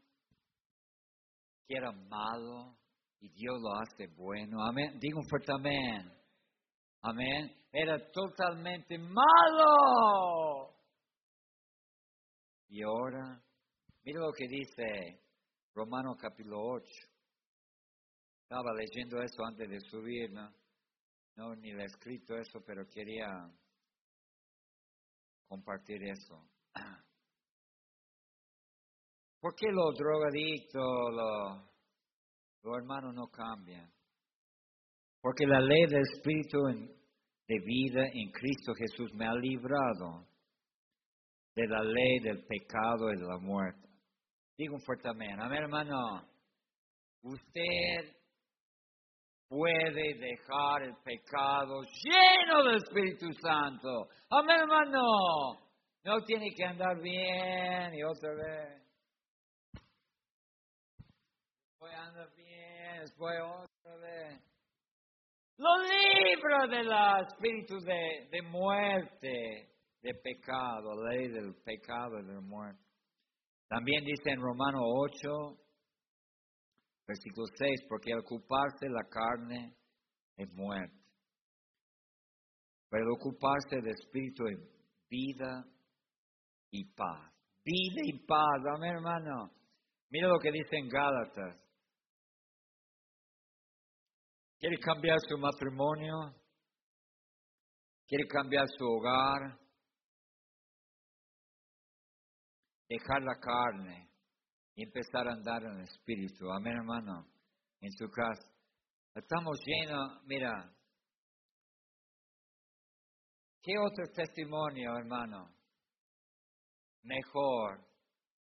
que 1.66 1.74
era 1.76 1.90
malo 1.92 2.76
y 3.20 3.30
Dios 3.30 3.60
lo 3.62 3.80
hace 3.80 4.08
bueno? 4.08 4.62
Amén. 4.62 4.98
Digo 5.00 5.20
un 5.20 5.28
fuerte 5.28 5.52
amén. 5.52 6.12
Amén. 7.00 7.56
Era 7.72 7.98
totalmente 8.12 8.98
malo. 8.98 10.74
Y 12.68 12.82
ahora, 12.82 13.42
mira 14.02 14.20
lo 14.20 14.32
que 14.32 14.46
dice 14.48 15.22
Romano 15.74 16.14
capítulo 16.16 16.58
8. 16.60 16.86
Estaba 18.42 18.72
leyendo 18.74 19.22
eso 19.22 19.44
antes 19.44 19.68
de 19.68 19.80
subir, 19.80 20.30
¿no? 20.32 20.63
No, 21.36 21.54
ni 21.56 21.72
le 21.72 21.82
he 21.82 21.86
escrito 21.86 22.36
eso, 22.36 22.62
pero 22.64 22.88
quería 22.88 23.26
compartir 25.48 26.02
eso. 26.04 26.48
¿Por 29.40 29.54
qué 29.54 29.66
los 29.70 29.94
drogadictos, 29.96 30.82
los, 32.62 32.76
hermanos 32.76 33.14
no 33.14 33.28
cambian? 33.28 33.90
Porque 35.20 35.46
la 35.46 35.60
ley 35.60 35.86
del 35.86 36.02
Espíritu 36.02 36.58
de 37.46 37.58
vida 37.64 38.06
en 38.12 38.30
Cristo 38.30 38.74
Jesús 38.74 39.12
me 39.14 39.26
ha 39.26 39.34
librado 39.34 40.26
de 41.54 41.66
la 41.66 41.82
ley 41.82 42.20
del 42.20 42.44
pecado 42.46 43.12
y 43.12 43.16
de 43.16 43.26
la 43.26 43.38
muerte. 43.38 43.88
Digo 44.56 44.74
un 44.74 44.82
fuerte 44.82 45.08
amén. 45.08 45.40
Amén, 45.40 45.62
hermano. 45.62 46.28
Usted 47.22 48.16
puede 49.48 50.14
dejar 50.14 50.82
el 50.82 50.94
pecado 51.04 51.82
lleno 51.82 52.64
del 52.64 52.76
Espíritu 52.76 53.26
Santo. 53.40 54.08
Amén, 54.30 54.60
hermano. 54.60 55.00
No 56.04 56.22
tiene 56.24 56.50
que 56.54 56.64
andar 56.64 57.00
bien 57.00 57.94
y 57.94 58.02
otra 58.02 58.30
vez. 58.34 58.82
Después 61.68 61.94
anda 61.94 62.26
bien, 62.36 63.00
después 63.00 63.34
otra 63.42 63.96
vez. 63.96 64.40
Lo 65.56 65.70
libra 65.78 66.66
del 66.66 66.90
espíritu 67.28 67.78
de, 67.78 68.28
de 68.30 68.42
muerte, 68.42 69.70
de 70.02 70.14
pecado, 70.14 71.08
ley 71.08 71.28
del 71.28 71.54
pecado 71.64 72.18
y 72.20 72.26
de 72.26 72.34
la 72.34 72.40
muerte. 72.40 72.82
También 73.68 74.04
dice 74.04 74.30
en 74.30 74.40
Romano 74.40 74.78
8, 74.82 75.63
Versículo 77.06 77.46
6, 77.54 77.86
porque 77.88 78.12
al 78.12 78.20
ocuparse 78.20 78.88
la 78.88 79.04
carne 79.08 79.76
es 80.36 80.50
muerte. 80.52 81.04
Pero 82.88 83.14
ocuparse 83.14 83.76
del 83.76 83.88
espíritu 83.88 84.46
es 84.46 84.58
vida 85.08 85.64
y 86.70 86.84
paz. 86.94 87.32
Vida 87.64 88.02
y 88.04 88.18
paz, 88.26 88.62
amén 88.74 88.94
hermano. 88.94 89.52
Mira 90.10 90.28
lo 90.28 90.38
que 90.38 90.50
dice 90.50 90.76
en 90.76 90.88
Gálatas. 90.88 91.60
¿Quiere 94.58 94.78
cambiar 94.78 95.18
su 95.28 95.36
matrimonio? 95.36 96.14
¿Quiere 98.06 98.26
cambiar 98.26 98.66
su 98.78 98.84
hogar? 98.84 99.58
Dejar 102.88 103.22
la 103.22 103.38
carne 103.40 104.13
y 104.76 104.82
empezar 104.82 105.28
a 105.28 105.32
andar 105.32 105.62
en 105.62 105.78
el 105.78 105.84
Espíritu. 105.84 106.50
Amén, 106.50 106.76
hermano. 106.76 107.26
En 107.80 107.92
su 107.92 108.08
casa. 108.10 108.50
Estamos 109.14 109.58
llenos, 109.64 110.22
mira. 110.24 110.50
¿Qué 113.62 113.72
otro 113.78 114.04
testimonio, 114.12 114.96
hermano? 114.96 115.48
Mejor 117.02 117.80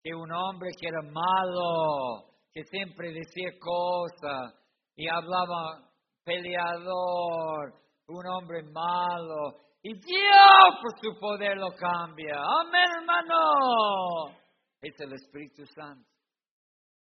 que 0.02 0.14
un 0.14 0.30
hombre 0.32 0.70
que 0.78 0.88
era 0.88 1.02
malo, 1.02 2.34
que 2.52 2.62
siempre 2.64 3.12
decía 3.12 3.50
cosas 3.58 4.54
y 4.94 5.08
hablaba 5.08 5.90
peleador, 6.24 7.74
un 8.08 8.26
hombre 8.26 8.62
malo, 8.64 9.58
y 9.82 9.94
Dios 9.94 10.80
por 10.80 10.98
su 11.00 11.18
poder 11.18 11.56
lo 11.56 11.70
cambia. 11.72 12.36
Amén, 12.36 12.86
hermano. 13.00 14.38
Es 14.80 14.94
el 15.00 15.12
Espíritu 15.14 15.64
Santo 15.66 16.11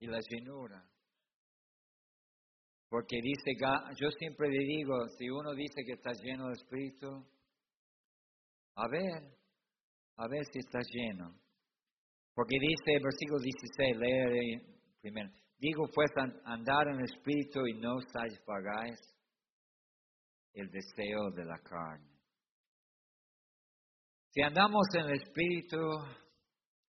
y 0.02 0.08
la 0.08 0.20
llenura. 0.30 0.84
Porque 2.90 3.22
dice, 3.22 3.52
yo 3.98 4.10
siempre 4.20 4.50
le 4.50 4.66
digo, 4.66 5.08
si 5.18 5.30
uno 5.30 5.54
dice 5.54 5.82
que 5.86 5.94
está 5.94 6.12
lleno 6.24 6.48
de 6.48 6.54
Espíritu, 6.54 7.08
a 8.76 8.88
ver, 8.90 9.38
a 10.18 10.28
ver 10.28 10.44
si 10.52 10.60
está 10.60 10.80
lleno. 10.92 11.40
Porque 12.34 12.58
dice, 12.60 13.00
versículo 13.02 13.40
16, 13.40 13.98
lee 13.98 14.80
primero. 15.00 15.30
Digo 15.58 15.84
pues 15.94 16.10
andar 16.44 16.88
en 16.88 16.96
el 16.96 17.06
Espíritu 17.06 17.66
y 17.68 17.80
no 17.80 18.00
satisfagáis 18.12 19.00
el 20.54 20.70
deseo 20.70 21.30
de 21.36 21.46
la 21.46 21.60
carne. 21.60 22.10
Si 24.32 24.42
andamos 24.42 24.88
en 24.96 25.06
el 25.06 25.22
Espíritu, 25.22 25.78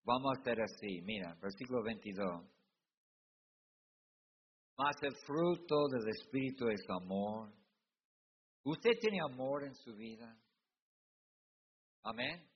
vamos 0.03 0.33
a 0.35 0.41
hacer 0.41 0.61
así. 0.61 1.01
Mira, 1.03 1.35
versículo 1.41 1.83
22. 1.83 2.53
Mas 4.77 4.95
el 5.03 5.15
fruto 5.25 5.87
del 5.91 6.09
Espíritu 6.09 6.67
es 6.67 6.81
amor. 6.89 7.53
¿Usted 8.63 8.91
tiene 8.99 9.19
amor 9.21 9.63
en 9.65 9.75
su 9.75 9.93
vida? 9.95 10.35
Amén. 12.03 12.49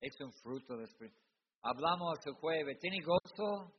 Es 0.00 0.14
un 0.20 0.32
fruto 0.32 0.76
del 0.76 0.84
Espíritu. 0.84 1.18
Hablamos 1.62 2.18
el 2.24 2.34
jueves. 2.34 2.78
¿Tiene 2.78 2.98
gozo? 3.04 3.74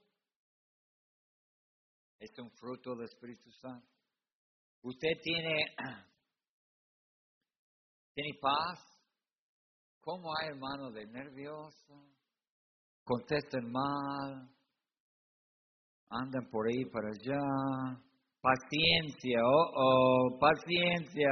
Es 2.19 2.29
un 2.39 2.51
fruto 2.51 2.95
del 2.95 3.05
Espíritu 3.05 3.49
Santo. 3.51 3.88
¿Usted 4.84 5.10
tiene, 5.23 5.55
tiene 8.13 8.38
paz? 8.39 8.79
¿Cómo 10.01 10.31
hay 10.38 10.49
hermano 10.49 10.91
de 10.91 11.05
nervioso? 11.05 12.10
Contestan 13.03 13.71
mal 13.71 14.61
andan 16.12 16.50
por 16.50 16.67
ahí 16.67 16.86
para 16.86 17.08
allá. 17.08 18.02
Paciencia, 18.41 19.39
oh, 19.43 19.71
oh, 19.76 20.39
paciencia. 20.39 21.32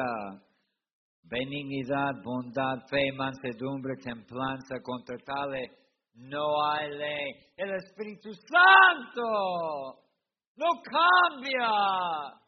Benignidad, 1.23 2.13
bondad, 2.23 2.87
fe, 2.89 3.11
mansedumbre, 3.15 3.95
templanza, 4.03 4.79
contra 4.81 5.17
tales 5.17 5.69
no 6.15 6.63
hay 6.65 6.89
ley. 6.89 7.31
El 7.55 7.75
Espíritu 7.75 8.31
Santo 8.33 10.03
no 10.55 10.67
cambia. 10.83 12.39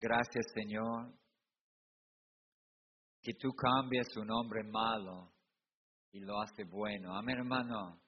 Gracias, 0.00 0.46
Señor, 0.54 1.12
que 3.22 3.34
tú 3.34 3.50
cambias 3.50 4.08
un 4.16 4.30
hombre 4.30 4.62
malo 4.64 5.31
y 6.12 6.20
lo 6.20 6.40
hace 6.40 6.64
bueno. 6.64 7.16
Amén, 7.16 7.38
hermano. 7.38 7.98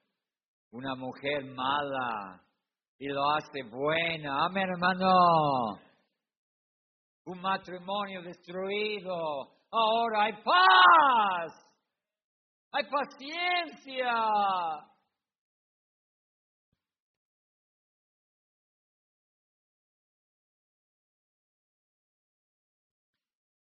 Una 0.71 0.95
mujer 0.95 1.43
mala 1.43 2.41
y 2.99 3.07
lo 3.07 3.21
hace 3.31 3.63
buena. 3.63 4.45
Amén, 4.45 4.69
hermano. 4.69 5.79
Un 7.25 7.41
matrimonio 7.41 8.21
destruido. 8.21 9.15
Ahora 9.71 10.25
hay 10.25 10.33
paz. 10.33 11.65
Hay 12.71 12.83
paciencia. 12.83 14.13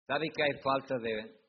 ¿Sabe 0.07 0.29
que 0.35 0.43
hay 0.43 0.61
falta 0.63 0.99
de 0.99 1.44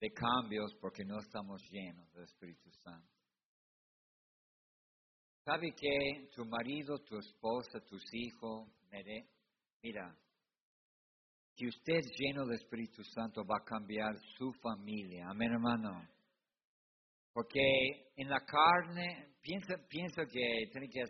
de 0.00 0.10
cambios 0.12 0.74
porque 0.80 1.04
no 1.04 1.18
estamos 1.18 1.62
llenos 1.70 2.10
del 2.12 2.24
Espíritu 2.24 2.70
Santo. 2.82 3.20
¿Sabe 5.44 5.72
que 5.72 6.28
tu 6.34 6.44
marido, 6.46 6.98
tu 7.00 7.18
esposa, 7.18 7.80
tus 7.80 8.02
hijos, 8.14 8.68
mira, 9.82 10.16
Si 11.54 11.66
usted 11.66 11.96
es 11.96 12.06
lleno 12.18 12.46
del 12.46 12.58
Espíritu 12.58 13.02
Santo, 13.04 13.42
va 13.44 13.58
a 13.60 13.64
cambiar 13.64 14.16
su 14.38 14.52
familia. 14.62 15.28
Amén, 15.28 15.52
hermano. 15.52 16.08
Porque 17.32 17.60
en 18.16 18.28
la 18.28 18.40
carne, 18.40 19.34
piensa, 19.42 19.74
piensa 19.88 20.24
que 20.24 20.70
tiene 20.72 20.88
que 20.88 21.04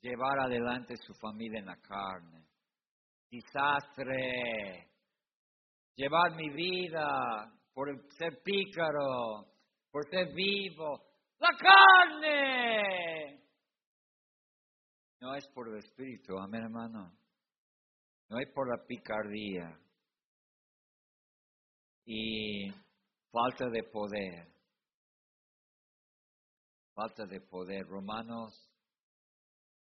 llevar 0.00 0.38
adelante 0.40 0.96
su 0.96 1.12
familia 1.14 1.60
en 1.60 1.66
la 1.66 1.76
carne. 1.76 2.46
Desastre. 3.30 4.90
Llevar 5.96 6.34
mi 6.34 6.50
vida 6.50 7.53
por 7.74 7.88
ser 8.16 8.40
pícaro, 8.42 9.46
por 9.90 10.08
ser 10.08 10.32
vivo. 10.32 11.04
La 11.38 11.50
carne. 11.58 13.40
No 15.20 15.34
es 15.34 15.46
por 15.48 15.68
el 15.68 15.78
Espíritu, 15.78 16.38
amén 16.38 16.62
hermano. 16.62 17.12
No 18.28 18.38
es 18.38 18.48
por 18.54 18.68
la 18.68 18.84
picardía 18.86 19.78
y 22.06 22.70
falta 23.30 23.68
de 23.70 23.82
poder. 23.84 24.54
Falta 26.94 27.26
de 27.26 27.40
poder. 27.40 27.84
Romanos 27.86 28.70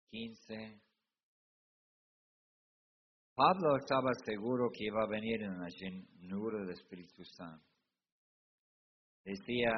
15. 0.09 0.81
Pablo 3.36 3.77
estaba 3.77 4.11
seguro 4.25 4.69
que 4.73 4.86
iba 4.86 5.03
a 5.03 5.07
venir 5.07 5.43
en 5.43 5.59
la 5.59 5.67
llenura 5.67 6.59
del 6.59 6.71
Espíritu 6.71 7.23
Santo. 7.25 7.74
Decía, 9.26 9.71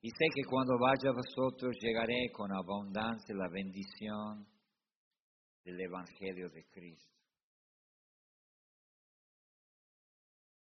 y 0.00 0.10
sé 0.10 0.24
que 0.34 0.42
cuando 0.48 0.78
vaya 0.78 1.10
a 1.10 1.14
vosotros 1.14 1.76
llegaré 1.80 2.30
con 2.32 2.50
abundancia 2.52 3.34
la 3.34 3.48
bendición 3.48 4.46
del 5.64 5.80
Evangelio 5.80 6.48
de 6.50 6.64
Cristo. 6.70 7.14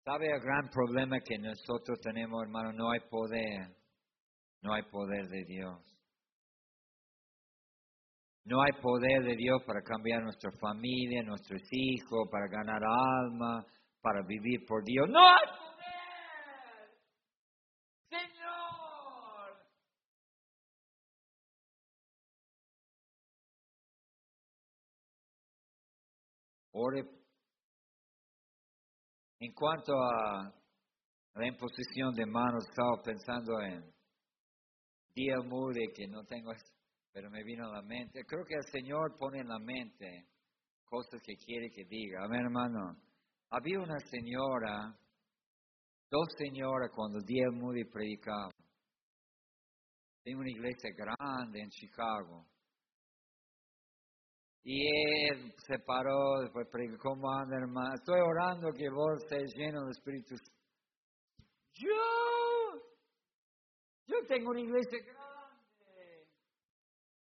¿Sabe 0.04 0.28
el 0.28 0.40
gran 0.40 0.70
problema 0.70 1.18
que 1.20 1.38
nosotros 1.40 2.00
tenemos, 2.00 2.44
hermano? 2.44 2.74
No 2.74 2.92
hay 2.92 3.00
poder. 3.10 3.76
No 4.62 4.74
hay 4.74 4.84
poder 4.84 5.28
de 5.28 5.44
Dios. 5.46 5.96
No 8.44 8.62
hay 8.62 8.74
poder 8.80 9.24
de 9.24 9.36
Dios 9.36 9.64
para 9.66 9.82
cambiar 9.82 10.22
nuestra 10.22 10.52
familia, 10.60 11.24
nuestros 11.24 11.62
hijos, 11.72 12.30
para 12.32 12.48
ganar 12.48 12.84
alma, 12.84 13.66
para 14.02 14.22
vivir 14.28 14.64
por 14.68 14.84
Dios. 14.84 15.10
No 15.10 15.20
hay 15.20 15.48
poder. 15.48 15.66
Señor. 18.10 18.56
Ore 26.78 27.06
en 29.40 29.54
cuanto 29.54 29.94
a 29.94 30.54
la 31.36 31.48
imposición 31.48 32.14
de 32.14 32.26
manos, 32.26 32.68
estaba 32.68 33.02
pensando 33.02 33.62
en 33.62 33.94
día 35.14 35.38
Moody, 35.42 35.94
que 35.94 36.06
no 36.08 36.26
tengo, 36.26 36.52
pero 37.14 37.30
me 37.30 37.44
vino 37.44 37.66
a 37.66 37.76
la 37.76 37.82
mente. 37.82 38.26
Creo 38.26 38.44
que 38.44 38.56
el 38.56 38.64
Señor 38.72 39.18
pone 39.18 39.40
en 39.40 39.48
la 39.48 39.60
mente 39.60 40.28
cosas 40.84 41.22
que 41.24 41.36
quiere 41.38 41.70
que 41.70 41.86
diga. 41.86 42.26
A 42.26 42.28
ver, 42.28 42.42
hermano, 42.42 42.98
había 43.52 43.80
una 43.80 44.00
señora, 44.12 44.98
dos 46.10 46.28
señoras 46.38 46.92
cuando 46.94 47.20
día 47.22 47.52
Moody 47.52 47.86
predicaba. 47.86 48.52
En 50.26 50.38
una 50.40 50.50
iglesia 50.50 50.90
grande 50.94 51.62
en 51.62 51.70
Chicago. 51.70 52.46
Y 54.68 54.84
él 55.30 55.54
se 55.58 55.78
paró, 55.78 56.40
después 56.42 56.68
preguntó, 56.72 57.04
¿cómo 57.04 57.32
anda 57.32 57.56
hermano? 57.56 57.94
Estoy 57.94 58.20
orando 58.20 58.74
que 58.76 58.90
vos 58.90 59.22
estés 59.22 59.54
lleno 59.56 59.82
del 59.82 59.92
Espíritu 59.92 60.34
Yo, 61.74 62.82
yo 64.08 64.16
tengo 64.28 64.50
una 64.50 64.62
iglesia 64.62 64.98
grande. 65.04 66.28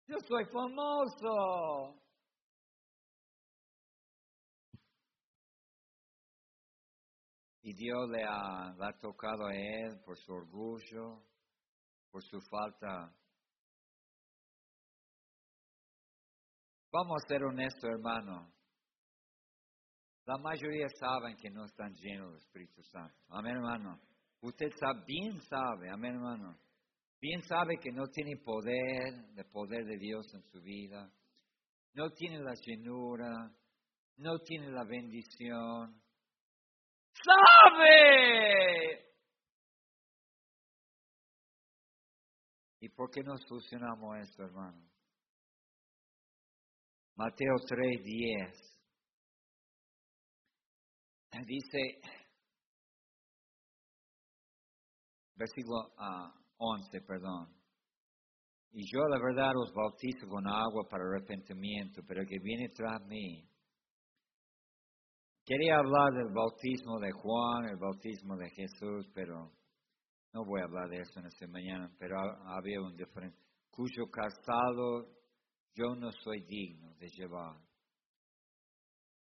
Yo 0.06 0.18
soy 0.20 0.44
famoso. 0.52 2.00
Y 7.62 7.74
Dios 7.74 8.08
le 8.08 8.22
ha, 8.22 8.72
le 8.78 8.86
ha 8.86 8.98
tocado 9.00 9.46
a 9.46 9.56
él 9.56 10.00
por 10.04 10.16
su 10.16 10.32
orgullo, 10.32 11.24
por 12.08 12.22
su 12.22 12.40
falta 12.42 13.12
Vamos 16.92 17.22
a 17.22 17.26
ser 17.26 17.42
honestos, 17.42 17.84
hermano. 17.84 18.52
La 20.26 20.36
mayoría 20.36 20.86
saben 21.00 21.36
que 21.38 21.48
no 21.48 21.64
están 21.64 21.94
llenos 21.94 22.32
del 22.32 22.38
Espíritu 22.38 22.82
Santo. 22.82 23.16
Amén, 23.30 23.56
hermano. 23.56 23.98
Usted 24.42 24.68
sabe, 24.78 25.02
bien 25.06 25.40
sabe, 25.40 25.90
amén, 25.90 26.16
hermano. 26.16 26.58
Bien 27.18 27.40
sabe 27.42 27.78
que 27.80 27.90
no 27.92 28.06
tiene 28.08 28.36
poder, 28.44 29.14
el 29.34 29.44
poder 29.50 29.86
de 29.86 29.96
Dios 29.96 30.26
en 30.34 30.42
su 30.42 30.60
vida. 30.60 31.10
No 31.94 32.10
tiene 32.10 32.40
la 32.40 32.52
llenura, 32.62 33.50
no 34.18 34.38
tiene 34.40 34.70
la 34.70 34.84
bendición. 34.84 35.98
¡Sabe! 37.24 39.12
¿Y 42.80 42.88
por 42.90 43.10
qué 43.10 43.22
no 43.22 43.38
solucionamos 43.38 44.18
esto, 44.18 44.42
hermano? 44.42 44.91
Mateo 47.16 47.54
3:10. 47.68 48.72
Dice, 51.46 52.00
versículo 55.34 55.78
11, 56.56 56.98
ah, 56.98 57.04
perdón. 57.06 57.62
Y 58.72 58.84
yo 58.90 59.00
la 59.08 59.18
verdad 59.18 59.52
os 59.56 59.72
bautizo 59.74 60.26
con 60.28 60.46
agua 60.46 60.86
para 60.88 61.04
arrepentimiento, 61.04 62.02
pero 62.06 62.24
que 62.24 62.38
viene 62.38 62.68
tras 62.74 63.04
mí. 63.06 63.48
Quería 65.44 65.78
hablar 65.78 66.12
del 66.12 66.32
bautismo 66.32 66.98
de 67.00 67.10
Juan, 67.10 67.64
el 67.64 67.76
bautismo 67.76 68.36
de 68.36 68.48
Jesús, 68.50 69.10
pero 69.12 69.52
no 70.32 70.44
voy 70.44 70.60
a 70.60 70.64
hablar 70.64 70.88
de 70.88 71.00
eso 71.00 71.18
en 71.18 71.26
esta 71.26 71.46
mañana, 71.48 71.90
pero 71.98 72.16
había 72.46 72.80
un 72.80 72.96
diferente, 72.96 73.36
cuyo 73.70 74.06
casado 74.10 75.21
yo 75.74 75.94
no 75.94 76.10
soy 76.12 76.42
digno 76.42 76.94
de 76.94 77.08
llevar. 77.08 77.60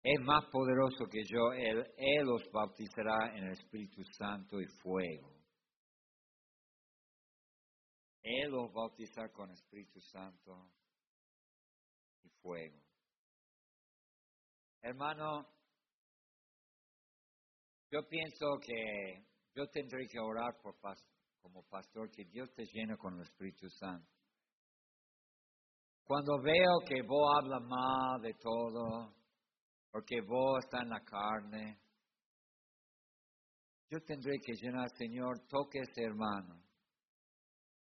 Es 0.02 0.20
más 0.20 0.46
poderoso 0.50 1.04
que 1.10 1.22
yo, 1.24 1.52
Él, 1.52 1.86
Él 1.96 2.28
os 2.28 2.50
bautizará 2.50 3.36
en 3.36 3.44
el 3.44 3.52
Espíritu 3.52 4.02
Santo 4.16 4.60
y 4.60 4.66
fuego. 4.82 5.40
Él 8.22 8.54
os 8.54 8.72
bautizará 8.72 9.30
con 9.30 9.50
Espíritu 9.50 10.00
Santo 10.00 10.70
y 12.22 12.28
fuego. 12.42 12.80
Hermano, 14.82 15.46
yo 17.90 18.06
pienso 18.08 18.58
que 18.62 19.26
yo 19.54 19.66
tendré 19.68 20.06
que 20.06 20.18
orar 20.18 20.58
por, 20.62 20.76
como 21.42 21.62
pastor 21.68 22.10
que 22.10 22.24
Dios 22.24 22.50
te 22.54 22.64
llene 22.64 22.96
con 22.96 23.14
el 23.14 23.22
Espíritu 23.22 23.68
Santo. 23.68 24.19
Cuando 26.10 26.42
veo 26.42 26.80
que 26.88 27.02
vos 27.02 27.36
habla 27.36 27.60
mal 27.60 28.20
de 28.20 28.34
todo, 28.34 29.14
porque 29.92 30.20
vos 30.22 30.58
está 30.64 30.82
en 30.82 30.88
la 30.88 30.98
carne, 31.04 31.78
yo 33.88 34.00
tendré 34.00 34.40
que 34.44 34.54
llenar, 34.60 34.88
Señor, 34.98 35.46
toque 35.46 35.78
a 35.78 35.82
este 35.82 36.02
hermano 36.02 36.64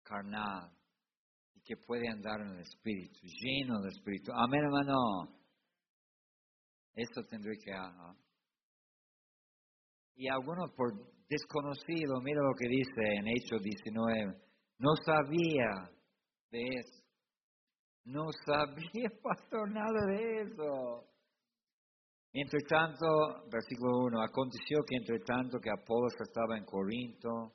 carnal 0.01 0.71
y 1.55 1.59
que 1.59 1.75
puede 1.75 2.07
andar 2.07 2.39
en 2.39 2.51
el 2.51 2.61
Espíritu, 2.61 3.19
lleno 3.21 3.81
del 3.81 3.91
Espíritu. 3.91 4.31
Amén, 4.33 4.63
hermano. 4.63 4.95
Eso 6.93 7.21
tendré 7.29 7.57
que 7.57 7.73
hacer. 7.73 8.23
Y 10.15 10.29
algunos 10.29 10.71
por 10.71 10.93
desconocido, 11.27 12.21
mira 12.21 12.39
lo 12.41 12.55
que 12.55 12.69
dice 12.69 13.19
en 13.19 13.27
Hechos 13.27 13.61
19, 13.61 14.41
no 14.79 14.95
sabía 15.05 15.91
de 16.51 16.63
eso. 16.63 17.04
No 18.05 18.27
sabía, 18.45 19.09
pastor, 19.23 19.71
nada 19.71 20.05
de 20.05 20.41
eso. 20.41 21.09
Entre 22.31 22.59
tanto, 22.67 23.05
versículo 23.49 24.05
1, 24.05 24.21
aconteció 24.21 24.79
que 24.85 24.97
entre 24.97 25.19
tanto 25.19 25.57
que 25.59 25.71
Apolos 25.71 26.13
estaba 26.19 26.57
en 26.57 26.65
Corinto, 26.65 27.53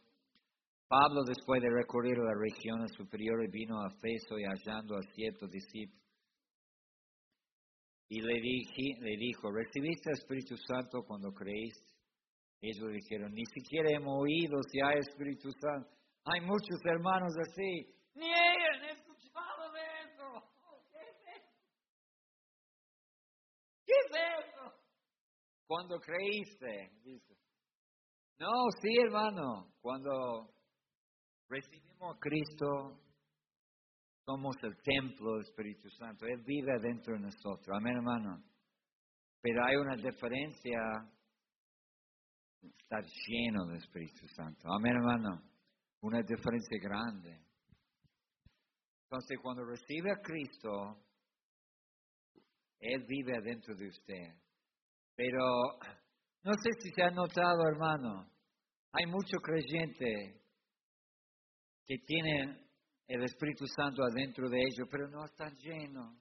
Pablo 0.89 1.23
después 1.25 1.63
de 1.63 1.69
recorrer 1.71 2.19
las 2.19 2.35
regiones 2.37 2.91
superiores 2.97 3.49
vino 3.53 3.81
a 3.81 3.89
Efeso 3.89 4.39
y 4.39 4.45
hallando 4.45 4.97
a 4.97 5.03
ciertos 5.15 5.51
discípulos. 5.51 6.01
Y 8.09 8.21
le, 8.21 8.35
le 8.35 9.17
dijo, 9.19 9.53
¿recibiste 9.53 10.11
el 10.11 10.19
Espíritu 10.19 10.57
Santo 10.57 11.05
cuando 11.07 11.31
creíste? 11.31 11.95
Ellos 12.61 12.91
dijeron, 12.91 13.33
ni 13.33 13.45
siquiera 13.47 13.91
hemos 13.93 14.19
oído 14.19 14.59
si 14.69 14.81
hay 14.81 14.99
Espíritu 14.99 15.53
Santo. 15.61 15.91
Hay 16.25 16.41
muchos 16.41 16.81
hermanos 16.85 17.33
así, 17.39 17.87
ni 18.15 18.27
ellos, 18.27 18.71
¿Qué 23.91 23.97
es 24.07 24.47
eso? 24.47 24.73
Cuando 25.71 26.01
creíste, 26.01 26.91
dice. 27.05 27.39
No, 28.41 28.51
sí, 28.83 28.89
hermano, 29.05 29.73
cuando 29.81 30.53
recibimos 31.49 32.17
a 32.17 32.19
Cristo, 32.19 33.01
somos 34.27 34.57
el 34.65 34.77
templo 34.83 35.35
del 35.35 35.43
Espíritu 35.43 35.89
Santo. 35.91 36.27
Él 36.27 36.43
vive 36.45 36.73
dentro 36.81 37.15
de 37.15 37.21
nosotros. 37.21 37.69
Amén, 37.73 37.99
hermano. 37.99 38.43
Pero 39.41 39.65
hay 39.65 39.77
una 39.77 39.95
diferencia 39.95 40.81
estar 42.61 43.05
lleno 43.29 43.67
del 43.67 43.77
Espíritu 43.77 44.27
Santo. 44.35 44.67
Amén, 44.73 44.97
hermano. 44.97 45.41
Una 46.01 46.21
diferencia 46.21 46.81
grande. 46.83 47.47
Entonces, 49.05 49.39
cuando 49.41 49.65
recibe 49.65 50.11
a 50.11 50.21
Cristo, 50.21 50.99
Él 52.81 53.05
vive 53.07 53.41
dentro 53.41 53.77
de 53.77 53.87
usted. 53.87 54.50
Pero 55.17 55.45
no 56.43 56.53
sé 56.53 56.71
si 56.81 56.91
se 56.91 57.03
ha 57.03 57.11
notado, 57.11 57.69
hermano, 57.69 58.31
hay 58.93 59.07
muchos 59.07 59.41
creyentes 59.43 60.41
que 61.87 61.97
tienen 62.07 62.67
el 63.07 63.25
Espíritu 63.25 63.67
Santo 63.67 64.03
adentro 64.05 64.49
de 64.49 64.59
ellos, 64.59 64.89
pero 64.91 65.09
no 65.09 65.25
están 65.25 65.55
llenos. 65.57 66.15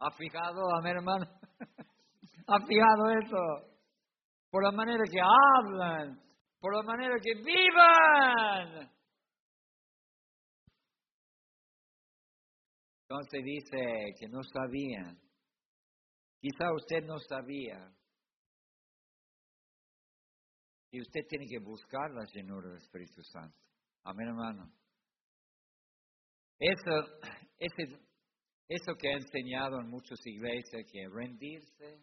¿Ha 0.00 0.10
fijado, 0.10 0.60
amén, 0.78 0.96
hermano? 0.96 1.26
¿Ha 2.46 2.66
fijado 2.66 3.10
eso? 3.10 3.78
Por 4.50 4.64
la 4.64 4.72
manera 4.72 5.02
que 5.10 5.20
hablan, 5.20 6.20
por 6.60 6.74
la 6.74 6.82
manera 6.82 7.14
que 7.22 7.34
vivan. 7.34 8.90
Entonces 13.02 13.42
dice 13.42 14.14
que 14.18 14.28
no 14.28 14.42
sabían. 14.42 15.18
Quizá 16.40 16.72
usted 16.74 17.04
no 17.04 17.18
sabía. 17.18 17.90
Usted 21.00 21.26
tiene 21.28 21.46
que 21.46 21.58
buscar 21.58 22.10
la 22.10 22.24
llenura 22.32 22.68
del 22.68 22.78
Espíritu 22.78 23.22
Santo. 23.22 23.56
Amén, 24.04 24.28
hermano. 24.28 24.72
Eso, 26.58 27.20
ese, 27.58 28.00
eso 28.68 28.94
que 28.98 29.08
ha 29.08 29.12
enseñado 29.12 29.80
en 29.80 29.88
muchas 29.88 30.18
iglesias, 30.26 30.84
que 30.90 31.08
rendirse 31.08 32.02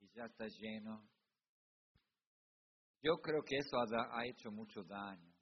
y 0.00 0.08
ya 0.14 0.24
está 0.24 0.46
lleno. 0.46 1.08
Yo 3.02 3.16
creo 3.18 3.42
que 3.42 3.56
eso 3.56 3.76
ha, 4.12 4.26
hecho 4.26 4.50
mucho 4.50 4.82
daño, 4.82 5.32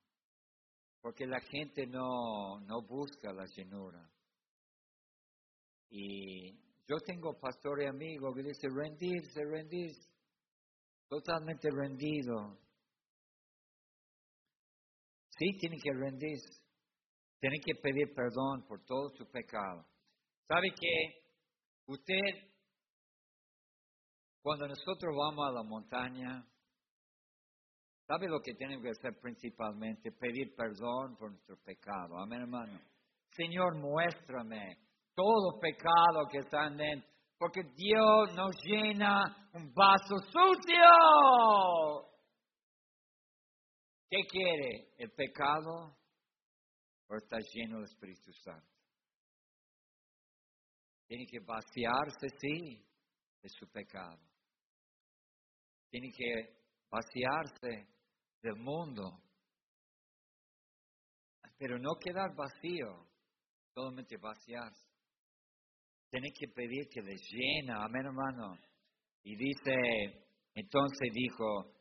porque 1.01 1.26
la 1.26 1.40
gente 1.40 1.86
no, 1.86 2.61
no 2.61 2.82
busca 2.82 3.32
la 3.32 3.45
llenura. 3.47 4.09
Y 5.90 6.53
yo 6.86 6.97
tengo 7.07 7.38
pastor 7.38 7.82
y 7.82 7.86
amigo 7.86 8.34
que 8.34 8.42
dice 8.42 8.68
rendirse, 8.68 9.45
rendirse, 9.45 10.11
totalmente 11.09 11.68
rendido. 11.70 12.59
Sí, 15.39 15.57
tiene 15.59 15.76
que 15.82 15.93
rendirse. 15.93 16.62
Tiene 17.41 17.57
que 17.64 17.74
pedir 17.74 18.14
perdón 18.14 18.64
por 18.66 18.85
todo 18.85 19.11
su 19.16 19.28
pecado. 19.30 19.85
¿Sabe 20.47 20.68
que 20.78 21.24
usted, 21.87 22.53
cuando 24.43 24.68
nosotros 24.68 25.14
vamos 25.16 25.49
a 25.49 25.53
la 25.53 25.62
montaña, 25.62 26.47
¿sabe 28.07 28.28
lo 28.28 28.41
que 28.41 28.55
tenemos 28.55 28.85
que 28.85 28.91
hacer 28.91 29.20
principalmente? 29.20 30.12
Pedir 30.12 30.55
perdón 30.55 31.16
por 31.18 31.32
nuestro 31.32 31.57
pecado. 31.64 32.18
Amén, 32.18 32.43
hermano. 32.43 32.80
Señor, 33.32 33.76
muéstrame 33.76 34.78
todo 35.14 35.59
pecado 35.61 36.28
que 36.30 36.39
está 36.39 36.68
en 36.68 36.80
él, 36.80 37.05
porque 37.37 37.62
Dios 37.74 38.35
nos 38.35 38.55
llena 38.64 39.51
un 39.53 39.72
vaso 39.74 40.16
sucio. 40.30 42.14
¿Qué 44.15 44.29
quiere? 44.29 44.95
¿El 44.97 45.11
pecado 45.11 45.99
o 47.09 47.17
está 47.17 47.37
lleno 47.53 47.79
del 47.79 47.87
Espíritu 47.87 48.33
Santo? 48.33 48.73
Tiene 51.09 51.27
que 51.27 51.41
vaciarse, 51.41 52.29
sí, 52.41 52.87
de 53.43 53.49
su 53.49 53.67
pecado. 53.73 54.21
Tiene 55.91 56.12
que 56.17 56.61
vaciarse 56.89 57.89
del 58.41 58.55
mundo, 58.55 59.21
pero 61.59 61.77
no 61.81 61.97
quedar 61.99 62.37
vacío, 62.37 63.09
solamente 63.75 64.17
vaciarse. 64.17 64.93
Tiene 66.09 66.29
que 66.39 66.47
pedir 66.55 66.89
que 66.89 67.03
les 67.03 67.21
llena, 67.33 67.85
amén 67.85 68.07
hermano. 68.07 68.57
Y 69.25 69.35
dice, 69.35 70.29
entonces 70.55 71.11
dijo, 71.12 71.74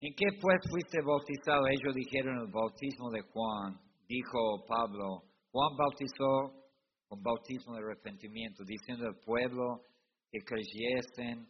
¿en 0.00 0.14
qué 0.14 0.26
pues 0.40 0.58
fuiste 0.70 0.98
bautizado? 1.02 1.66
Ellos 1.68 1.94
dijeron 1.94 2.38
el 2.38 2.52
bautismo 2.52 3.10
de 3.10 3.22
Juan. 3.22 3.80
Dijo 4.08 4.64
Pablo, 4.66 5.22
Juan 5.52 5.76
bautizó 5.76 6.68
con 7.08 7.22
bautismo 7.22 7.74
de 7.74 7.80
arrepentimiento, 7.80 8.64
diciendo 8.64 9.06
al 9.06 9.18
pueblo 9.24 9.84
que 10.30 10.38
creyesen 10.40 11.48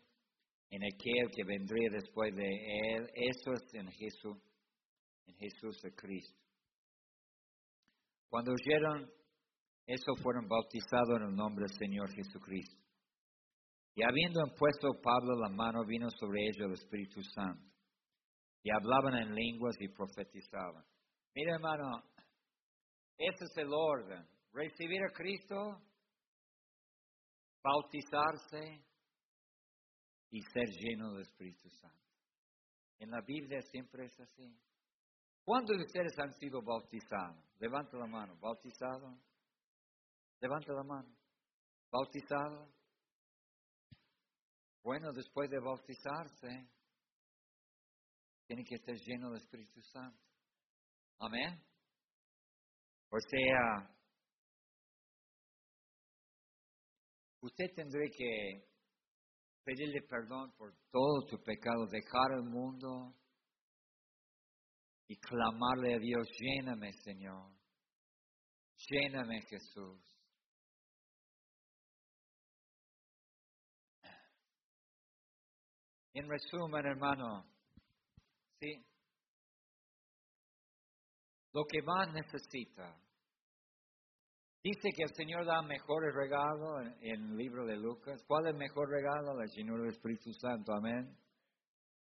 en 0.71 0.83
aquel 0.85 1.31
que 1.35 1.45
vendría 1.45 1.89
después 1.91 2.35
de 2.35 2.49
él. 2.95 3.11
Eso 3.15 3.53
es 3.53 3.75
en 3.75 3.91
Jesús, 3.91 4.39
en 5.27 5.35
Jesús 5.37 5.81
de 5.83 5.95
Cristo. 5.95 6.39
Cuando 8.29 8.53
oyeron 8.53 9.11
eso 9.91 10.15
fueron 10.23 10.47
bautizados 10.47 11.17
en 11.17 11.31
el 11.31 11.35
nombre 11.35 11.65
del 11.67 11.77
Señor 11.77 12.09
Jesucristo. 12.15 12.81
Y 13.97 14.03
habiendo 14.05 14.41
impuesto 14.47 15.01
Pablo 15.03 15.35
la 15.41 15.49
mano, 15.49 15.85
vino 15.85 16.09
sobre 16.11 16.43
ellos 16.45 16.69
el 16.69 16.73
Espíritu 16.75 17.21
Santo. 17.25 17.69
Y 18.63 18.71
hablaban 18.71 19.15
en 19.15 19.35
lenguas 19.35 19.77
y 19.81 19.89
profetizaban. 19.89 20.85
Mira, 21.35 21.55
hermano, 21.55 22.03
ese 23.17 23.45
es 23.45 23.57
el 23.57 23.73
orden. 23.73 24.27
Recibir 24.53 25.01
a 25.03 25.13
Cristo, 25.13 25.81
bautizarse 27.63 28.85
y 30.31 30.41
ser 30.43 30.69
lleno 30.69 31.13
del 31.13 31.23
Espíritu 31.23 31.69
Santo. 31.71 31.97
En 32.99 33.11
la 33.11 33.21
Biblia 33.23 33.61
siempre 33.63 34.07
es 34.07 34.21
así. 34.21 34.59
¿Cuántos 35.45 35.77
de 35.77 35.85
ustedes 35.85 36.19
han 36.19 36.33
sido 36.35 36.61
bautizados? 36.63 37.45
Levanta 37.59 37.97
la 37.97 38.07
mano. 38.07 38.37
¿Bautizado? 38.39 39.19
Levanta 40.41 40.73
la 40.73 40.83
mano. 40.83 41.17
¿Bautizado? 41.91 42.73
Bueno, 44.83 45.13
después 45.13 45.51
de 45.51 45.59
bautizarse, 45.61 46.71
tiene 48.51 48.65
que 48.65 48.75
estar 48.75 48.97
lleno 48.97 49.31
del 49.31 49.41
Espíritu 49.41 49.81
Santo. 49.81 50.21
Amén. 51.21 51.65
O 53.09 53.17
sea, 53.21 53.97
usted 57.43 57.67
tendrá 57.77 58.01
que 58.13 58.69
pedirle 59.63 60.03
perdón 60.03 60.53
por 60.59 60.75
todo 60.91 61.27
tu 61.29 61.41
pecado, 61.45 61.87
dejar 61.87 62.33
el 62.39 62.43
mundo 62.43 63.15
y 65.07 65.17
clamarle 65.21 65.95
a 65.95 65.99
Dios, 66.01 66.27
lléname 66.41 66.93
Señor, 67.05 67.53
lléname 68.91 69.43
Jesús. 69.43 70.03
En 76.15 76.29
resumen, 76.29 76.85
hermano, 76.85 77.60
Lo 81.53 81.65
que 81.65 81.83
más 81.83 82.13
necesita. 82.13 82.97
Dice 84.63 84.91
que 84.95 85.05
el 85.05 85.15
Señor 85.15 85.47
da 85.47 85.63
mejores 85.63 86.15
regalos 86.15 86.83
en, 87.01 87.31
el 87.31 87.37
libro 87.37 87.65
de 87.65 87.77
Lucas. 87.77 88.23
¿Cuál 88.27 88.47
es 88.47 88.53
el 88.53 88.59
mejor 88.59 88.91
regalo? 88.91 89.35
La 89.35 89.47
llenura 89.47 89.83
del 89.83 89.93
Espíritu 89.93 90.33
Santo. 90.35 90.73
Amén. 90.75 91.17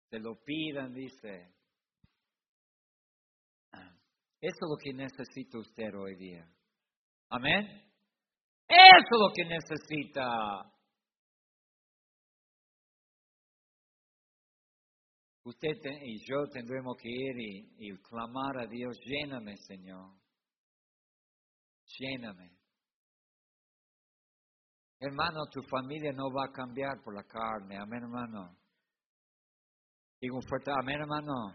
Se 0.08 0.18
lo 0.18 0.42
pidan, 0.42 0.94
dice. 0.94 1.54
Eso 4.40 4.56
es 4.56 4.70
lo 4.70 4.76
que 4.82 4.94
necesita 4.94 5.58
usted 5.58 5.94
hoy 5.94 6.16
día. 6.16 6.48
Amén. 7.28 7.66
Eso 8.66 9.10
es 9.10 9.20
lo 9.20 9.32
que 9.34 9.44
necesita. 9.44 10.77
Usted 15.48 15.80
y 16.02 16.18
yo 16.28 16.46
tendremos 16.52 16.94
que 17.00 17.08
ir 17.08 17.38
y, 17.78 17.96
clamar 18.02 18.58
a 18.58 18.66
Dios, 18.66 18.98
lléname 19.02 19.56
Señor, 19.56 20.12
lléname. 21.98 22.52
Hermano, 25.00 25.46
tu 25.50 25.62
familia 25.62 26.12
no 26.12 26.24
va 26.30 26.44
a 26.50 26.52
cambiar 26.52 27.00
por 27.02 27.14
la 27.14 27.22
carne, 27.22 27.78
amén 27.78 28.02
hermano. 28.02 28.58
Digo 30.20 30.36
un 30.36 30.42
fuerte, 30.42 30.70
amén 30.70 31.00
hermano. 31.00 31.54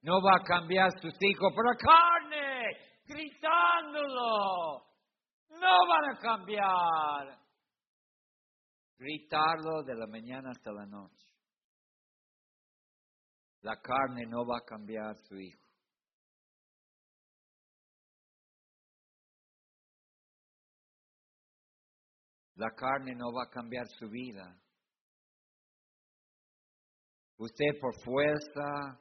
No 0.00 0.20
va 0.20 0.38
a 0.40 0.42
cambiar 0.42 0.90
sus 1.00 1.14
hijos 1.20 1.52
por 1.54 1.64
la 1.64 1.76
carne, 1.76 2.76
gritándolo. 3.06 4.84
No 5.60 5.86
van 5.86 6.10
a 6.10 6.18
cambiar. 6.18 7.38
Gritarlo 8.98 9.84
de 9.84 9.94
la 9.94 10.06
mañana 10.08 10.50
hasta 10.50 10.72
la 10.72 10.86
noche. 10.86 11.31
La 13.62 13.76
carne 13.80 14.26
no 14.26 14.44
va 14.44 14.58
a 14.58 14.64
cambiar 14.64 15.16
su 15.28 15.36
hijo. 15.38 15.62
La 22.56 22.70
carne 22.70 23.14
no 23.14 23.32
va 23.32 23.44
a 23.44 23.50
cambiar 23.50 23.86
su 23.98 24.08
vida. 24.08 24.56
Usted 27.38 27.80
por 27.80 27.94
fuerza, 28.04 29.00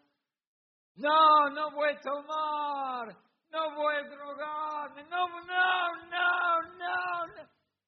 no, 0.95 1.49
no 1.49 1.71
voy 1.71 1.89
a 1.89 1.99
tomar, 1.99 3.07
no 3.49 3.75
voy 3.75 3.95
a 3.95 4.09
drogarme, 4.09 5.03
no, 5.03 5.27
no, 5.27 5.95
no, 6.09 6.61
no, 6.77 7.25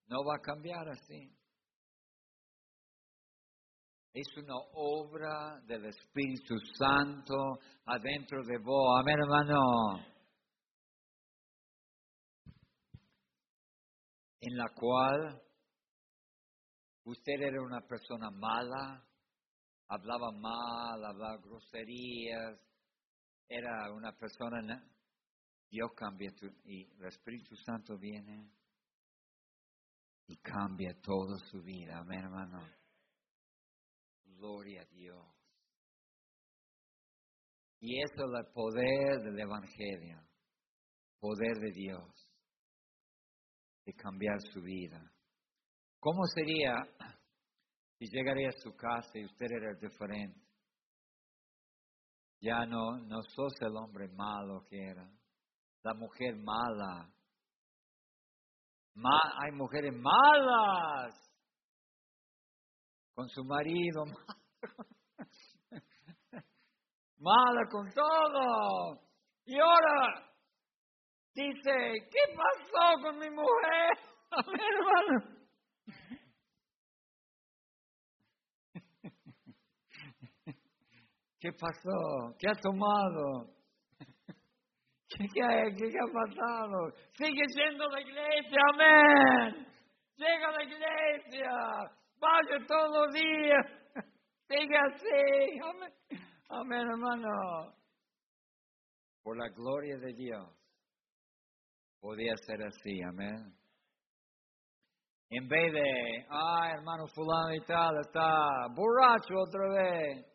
no. 0.07 0.23
Va 0.25 0.35
a 0.35 0.41
cambiar 0.41 0.89
así. 0.89 1.35
Es 4.13 4.27
una 4.37 4.53
obra 4.75 5.59
del 5.65 5.85
Espíritu 5.85 6.53
Santo 6.77 7.57
adentro 7.83 8.43
de 8.43 8.59
vos. 8.59 8.99
Amén, 8.99 9.15
hermano. 9.19 10.05
En 14.39 14.55
la 14.55 14.69
cual 14.75 15.41
usted 17.05 17.41
era 17.41 17.59
una 17.59 17.81
persona 17.87 18.29
mala, 18.29 19.03
hablaba 19.87 20.31
mal, 20.31 21.03
hablaba 21.05 21.37
groserías, 21.37 22.59
era 23.49 23.91
una 23.91 24.11
persona, 24.11 24.79
Dios 25.71 25.89
cambia 25.95 26.31
y 26.65 26.83
el 26.99 27.05
Espíritu 27.05 27.55
Santo 27.55 27.97
viene 27.97 28.51
y 30.27 30.37
cambia 30.37 30.93
toda 31.01 31.39
su 31.49 31.63
vida. 31.63 31.97
Amén, 31.97 32.19
hermano. 32.19 32.82
Gloria 34.43 34.81
a 34.81 34.85
Dios. 34.87 35.25
Y 37.79 37.97
eso 38.01 38.25
es 38.25 38.45
el 38.45 38.53
poder 38.53 39.23
del 39.23 39.39
Evangelio, 39.39 40.21
poder 41.17 41.59
de 41.59 41.71
Dios, 41.71 42.29
de 43.85 43.93
cambiar 43.93 44.37
su 44.51 44.61
vida. 44.61 44.99
¿Cómo 45.97 46.25
sería 46.35 46.75
si 47.97 48.05
llegaría 48.11 48.49
a 48.49 48.61
su 48.61 48.75
casa 48.75 49.17
y 49.17 49.23
usted 49.23 49.45
era 49.49 49.75
diferente? 49.79 50.41
Ya 52.41 52.65
no, 52.65 52.97
no 52.97 53.21
sos 53.21 53.53
el 53.61 53.77
hombre 53.77 54.09
malo 54.09 54.65
que 54.69 54.77
era, 54.77 55.09
la 55.83 55.93
mujer 55.93 56.35
mala. 56.35 57.09
hay 59.41 59.51
mujeres 59.53 59.93
malas 59.95 61.32
con 63.13 63.29
su 63.29 63.43
marido, 63.43 64.03
mala 67.19 67.61
con 67.69 67.91
todo. 67.93 68.99
Y 69.45 69.59
ahora 69.59 70.31
dice, 71.33 71.71
¿qué 72.11 72.19
pasó 72.35 73.01
con 73.01 73.19
mi 73.19 73.29
mujer? 73.29 73.97
A 74.31 74.41
ver, 74.49 74.59
hermano. 74.73 75.19
¿Qué 81.39 81.51
pasó? 81.53 82.35
¿Qué 82.39 82.49
ha 82.49 82.55
tomado? 82.55 83.53
¿Qué, 85.15 85.43
ha 85.43 86.09
pasado? 86.11 86.91
Sigue 87.15 87.45
siendo 87.53 87.87
la 87.87 88.01
iglesia, 88.01 88.57
amén. 88.73 89.67
Llega 90.15 90.51
la 90.51 90.63
iglesia, 90.63 91.51
vaya 92.23 92.65
todos 92.65 92.91
los 92.91 93.13
días, 93.13 93.65
sigue 94.47 94.77
así, 94.77 95.59
amén. 95.69 95.93
Amén, 96.49 96.79
hermano. 96.79 97.73
Por 99.23 99.37
la 99.37 99.49
gloria 99.49 99.97
de 99.97 100.13
Dios, 100.13 100.49
podía 101.99 102.35
ser 102.45 102.63
así, 102.65 103.01
amén. 103.03 103.53
En 105.29 105.47
vez 105.47 105.73
de, 105.73 106.25
ay, 106.29 106.73
hermano 106.77 107.07
fulano 107.07 107.53
y 107.55 107.65
tal, 107.65 107.99
está 107.99 108.67
borracho 108.75 109.33
otra 109.35 109.67
vez 109.69 110.33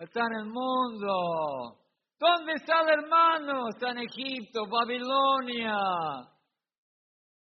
está 0.00 0.20
en 0.20 0.32
el 0.32 0.46
mundo. 0.46 1.76
¿Dónde 2.18 2.52
está 2.54 2.80
el 2.80 2.88
hermano? 2.88 3.68
Está 3.68 3.90
en 3.90 3.98
Egipto, 3.98 4.62
Babilonia. 4.66 5.76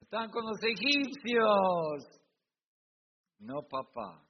Están 0.00 0.28
con 0.30 0.44
los 0.44 0.58
egipcios. 0.62 2.21
No, 3.42 3.62
papá. 3.68 4.26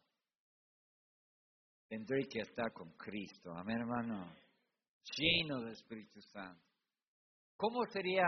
Tendré 1.89 2.27
que 2.29 2.41
estar 2.41 2.73
con 2.73 2.91
Cristo. 2.93 3.53
Amén, 3.55 3.79
hermano. 3.81 4.35
Lleno 5.17 5.61
del 5.61 5.73
Espíritu 5.73 6.21
Santo. 6.21 6.63
¿Cómo 7.57 7.85
sería 7.93 8.25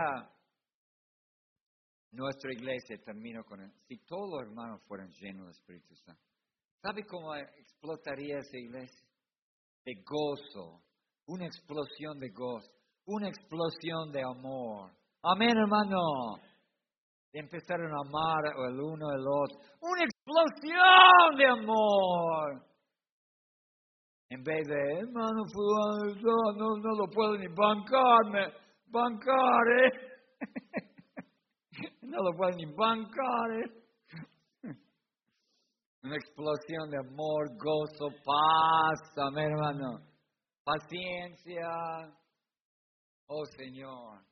nuestra 2.11 2.53
iglesia? 2.53 2.97
Termino 3.03 3.43
con 3.43 3.61
él. 3.61 3.71
Si 3.87 3.97
todos 4.05 4.29
los 4.29 4.41
hermanos 4.41 4.81
fueran 4.87 5.09
llenos 5.09 5.47
del 5.47 5.55
Espíritu 5.55 5.95
Santo. 5.95 6.21
¿Sabe 6.81 7.03
cómo 7.05 7.35
explotaría 7.35 8.39
esa 8.39 8.57
iglesia? 8.57 9.05
de 9.85 9.93
gozo, 10.03 10.81
una 11.27 11.45
explosión 11.45 12.19
de 12.19 12.29
gozo, 12.29 12.71
una 13.05 13.29
explosión 13.29 14.11
de 14.11 14.23
amor. 14.23 14.91
Amén, 15.21 15.55
hermano. 15.55 15.97
Empezaron 17.31 17.91
a 17.91 18.01
amar 18.07 18.45
el 18.69 18.79
uno 18.79 19.09
al 19.09 19.21
otro. 19.27 19.59
Una 19.81 20.03
explosión 20.25 21.37
de 21.37 21.45
amor. 21.45 22.65
En 24.29 24.43
vez 24.43 24.67
de, 24.67 24.99
hermano, 24.99 25.43
no, 26.57 26.77
no 26.77 26.95
lo 26.97 27.07
puedo 27.11 27.37
ni 27.37 27.47
bancarme, 27.47 28.51
bancar, 28.87 29.67
¿eh? 29.83 29.91
no 32.01 32.23
lo 32.23 32.35
puedo 32.35 32.51
ni 32.57 32.65
bancar, 32.65 33.51
¿eh? 33.51 33.69
Una 36.03 36.15
explosión 36.15 36.89
de 36.89 36.97
amor, 36.97 37.55
gozo, 37.57 38.09
paz, 38.25 39.17
amén 39.17 39.51
hermano. 39.51 39.99
Paciencia. 40.63 41.69
Oh 43.27 43.45
Señor, 43.57 44.23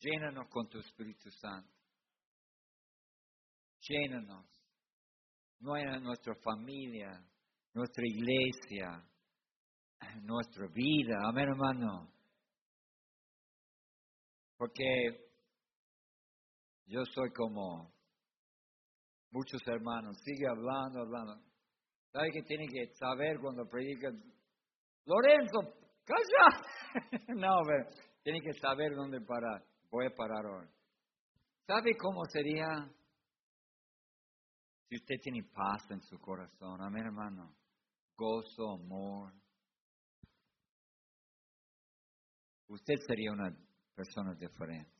llénanos 0.00 0.48
con 0.48 0.68
tu 0.68 0.78
Espíritu 0.78 1.30
Santo. 1.30 1.81
Llénanos. 3.88 4.46
No 5.60 5.76
en 5.76 6.02
nuestra 6.02 6.34
familia, 6.42 7.24
nuestra 7.72 8.04
iglesia, 8.04 9.04
nuestra 10.22 10.66
vida. 10.72 11.14
Amén 11.28 11.48
hermano. 11.48 12.12
Porque 14.56 14.84
yo 16.86 17.04
soy 17.14 17.30
como 17.32 17.92
muchos 19.30 19.60
hermanos, 19.66 20.16
sigue 20.24 20.46
hablando, 20.48 21.00
hablando. 21.00 21.40
¿Sabe 22.12 22.30
que 22.32 22.42
tiene 22.42 22.66
que 22.66 22.94
saber 22.94 23.38
cuando 23.40 23.64
predica? 23.66 24.10
Lorenzo, 25.06 25.60
calla. 26.04 27.24
no, 27.34 27.56
pero 27.66 27.88
tiene 28.22 28.40
que 28.40 28.52
saber 28.60 28.94
dónde 28.94 29.20
parar. 29.20 29.64
Voy 29.90 30.06
a 30.06 30.14
parar 30.14 30.44
ahora. 30.44 30.68
¿Sabe 31.66 31.96
cómo 31.96 32.24
sería 32.26 32.66
si 34.92 34.96
usted 34.96 35.14
tiene 35.22 35.42
paz 35.44 35.90
en 35.90 36.02
su 36.02 36.18
corazón? 36.18 36.82
Amén, 36.82 37.06
hermano. 37.06 37.56
Gozo, 38.14 38.72
amor. 38.72 39.32
Usted 42.68 42.96
sería 43.06 43.32
una 43.32 43.56
persona 43.94 44.34
diferente. 44.34 44.92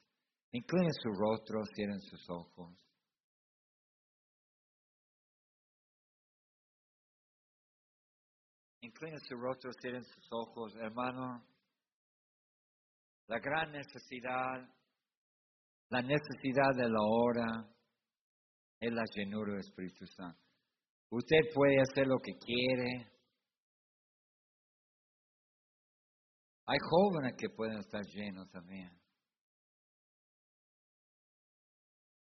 Incline 0.53 0.89
su 0.95 1.11
rostro, 1.11 1.61
cierren 1.75 2.01
sus 2.01 2.31
ojos. 2.31 2.75
Inclina 8.81 9.19
su 9.29 9.37
rostro, 9.37 9.73
cierren 9.79 10.05
sus 10.05 10.27
ojos, 10.31 10.75
hermano. 10.77 11.45
La 13.27 13.39
gran 13.41 13.73
necesidad, 13.73 14.75
la 15.91 16.01
necesidad 16.01 16.75
de 16.77 16.89
la 16.89 17.03
hora 17.03 17.73
es 18.83 18.93
la 18.93 19.05
llenura 19.15 19.53
del 19.53 19.61
Espíritu 19.61 20.05
Santo. 20.07 20.43
Usted 21.11 21.39
puede 21.55 21.81
hacer 21.81 22.05
lo 22.05 22.19
que 22.19 22.33
quiere. 22.37 23.13
Hay 26.67 26.79
jóvenes 26.91 27.35
que 27.39 27.49
pueden 27.51 27.79
estar 27.79 28.03
llenos 28.03 28.51
también. 28.51 28.91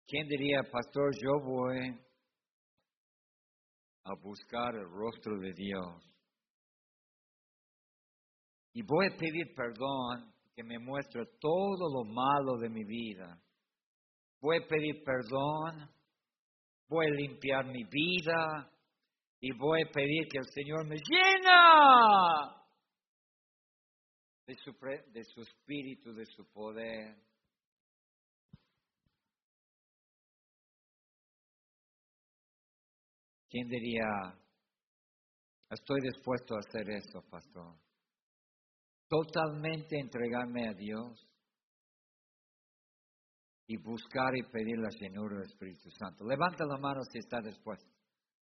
¿Quién 0.07 0.29
diría, 0.29 0.63
pastor, 0.71 1.11
yo 1.21 1.41
voy 1.45 2.01
a 4.05 4.15
buscar 4.23 4.77
el 4.77 4.89
rostro 4.89 5.39
de 5.41 5.53
Dios? 5.55 6.15
Y 8.75 8.83
voy 8.83 9.07
a 9.09 9.17
pedir 9.17 9.53
perdón 9.57 10.33
que 10.55 10.63
me 10.63 10.79
muestre 10.79 11.25
todo 11.41 11.93
lo 11.93 12.05
malo 12.05 12.57
de 12.59 12.69
mi 12.69 12.85
vida. 12.85 13.43
Voy 14.41 14.59
a 14.63 14.69
pedir 14.69 15.03
perdón. 15.03 15.91
Voy 16.93 17.07
a 17.07 17.11
limpiar 17.11 17.65
mi 17.65 17.85
vida. 17.85 18.69
y 19.41 19.51
voy 19.57 19.83
a 19.83 19.91
pedir 19.91 20.29
que 20.29 20.39
el 20.39 20.47
Señor 20.53 20.87
me 20.87 20.97
llena 20.97 22.55
de 24.47 24.55
su, 24.55 24.73
de 25.11 25.25
su 25.25 25.41
espíritu, 25.41 26.13
de 26.13 26.27
su 26.27 26.45
poder. 26.53 27.17
¿Quién 33.49 33.69
diría, 33.69 34.05
estoy 35.71 36.01
dispuesto 36.03 36.55
a 36.55 36.61
hacer 36.61 36.89
eso, 36.91 37.23
pastor? 37.31 37.75
Totalmente 39.09 39.99
entregarme 39.99 40.69
a 40.69 40.75
Dios 40.75 41.32
y 43.67 43.77
buscar 43.77 44.35
y 44.37 44.43
pedir 44.43 44.79
la 44.79 44.91
llenura 44.91 45.37
del 45.37 45.47
Espíritu 45.47 45.91
Santo. 45.91 46.25
Levanta 46.25 46.65
la 46.65 46.79
mano 46.79 47.03
si 47.11 47.19
está 47.19 47.41
dispuesto. 47.41 47.91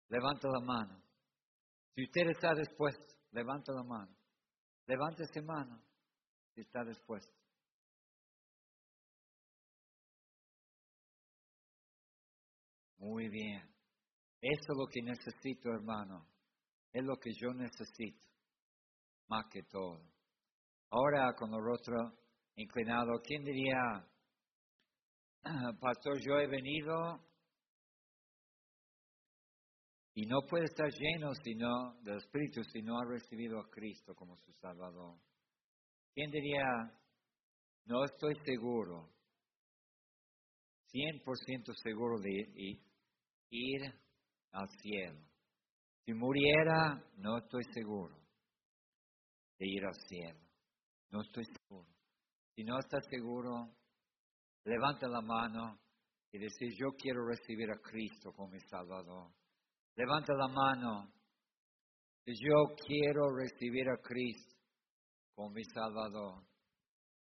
Levanta 0.09 0.47
la 0.49 0.59
mano. 0.59 1.01
Si 1.95 2.03
usted 2.03 2.29
está 2.29 2.53
dispuesto, 2.53 3.15
levanta 3.31 3.73
la 3.73 3.83
mano. 3.83 4.15
Levante 4.85 5.25
su 5.25 5.43
mano 5.43 5.81
si 6.53 6.61
está 6.61 6.83
dispuesto. 6.83 7.35
Muy 12.97 13.29
bien. 13.29 13.61
Eso 14.41 14.71
es 14.71 14.77
lo 14.77 14.87
que 14.87 15.01
necesito, 15.01 15.69
hermano. 15.69 16.27
Es 16.93 17.03
lo 17.03 17.15
que 17.17 17.31
yo 17.33 17.53
necesito. 17.53 18.23
Más 19.27 19.45
que 19.51 19.63
todo. 19.63 20.01
Ahora 20.89 21.33
con 21.35 21.53
el 21.53 21.61
rostro 21.61 22.17
inclinado, 22.55 23.21
¿quién 23.23 23.43
diría, 23.43 24.07
pastor, 25.79 26.19
yo 26.25 26.39
he 26.39 26.47
venido 26.47 27.19
y 30.13 30.25
no 30.25 30.41
puede 30.49 30.65
estar 30.65 30.89
lleno 30.91 31.33
sino 31.43 31.93
del 32.01 32.17
Espíritu 32.17 32.63
si 32.63 32.81
no 32.81 32.99
ha 32.99 33.05
recibido 33.05 33.59
a 33.59 33.69
Cristo 33.69 34.15
como 34.15 34.35
su 34.37 34.51
Salvador. 34.53 35.19
¿Quién 36.13 36.31
diría, 36.31 36.63
no 37.85 38.03
estoy 38.03 38.33
seguro, 38.43 39.11
100% 40.91 41.73
seguro 41.83 42.19
de 42.19 42.79
ir 43.51 43.81
al 44.51 44.67
cielo? 44.81 45.21
Si 46.05 46.13
muriera, 46.13 47.03
no 47.17 47.37
estoy 47.37 47.63
seguro 47.73 48.17
de 49.59 49.67
ir 49.67 49.85
al 49.85 49.95
cielo. 50.07 50.39
No 51.11 51.21
estoy 51.21 51.45
seguro. 51.45 51.87
Si 52.55 52.63
no 52.63 52.79
está 52.79 52.99
seguro, 53.09 53.75
levanta 54.67 55.07
la 55.07 55.21
mano 55.21 55.79
y 56.31 56.39
dice, 56.39 56.67
yo 56.77 56.91
quiero 56.97 57.25
recibir 57.25 57.71
a 57.71 57.79
Cristo 57.79 58.33
como 58.33 58.49
mi 58.49 58.59
Salvador. 58.59 59.31
Levanta 59.95 60.33
la 60.33 60.47
mano. 60.47 61.13
Yo 62.25 62.75
quiero 62.85 63.33
recibir 63.33 63.87
a 63.89 63.97
Cristo 64.01 64.55
como 65.33 65.51
mi 65.51 65.63
Salvador. 65.63 66.43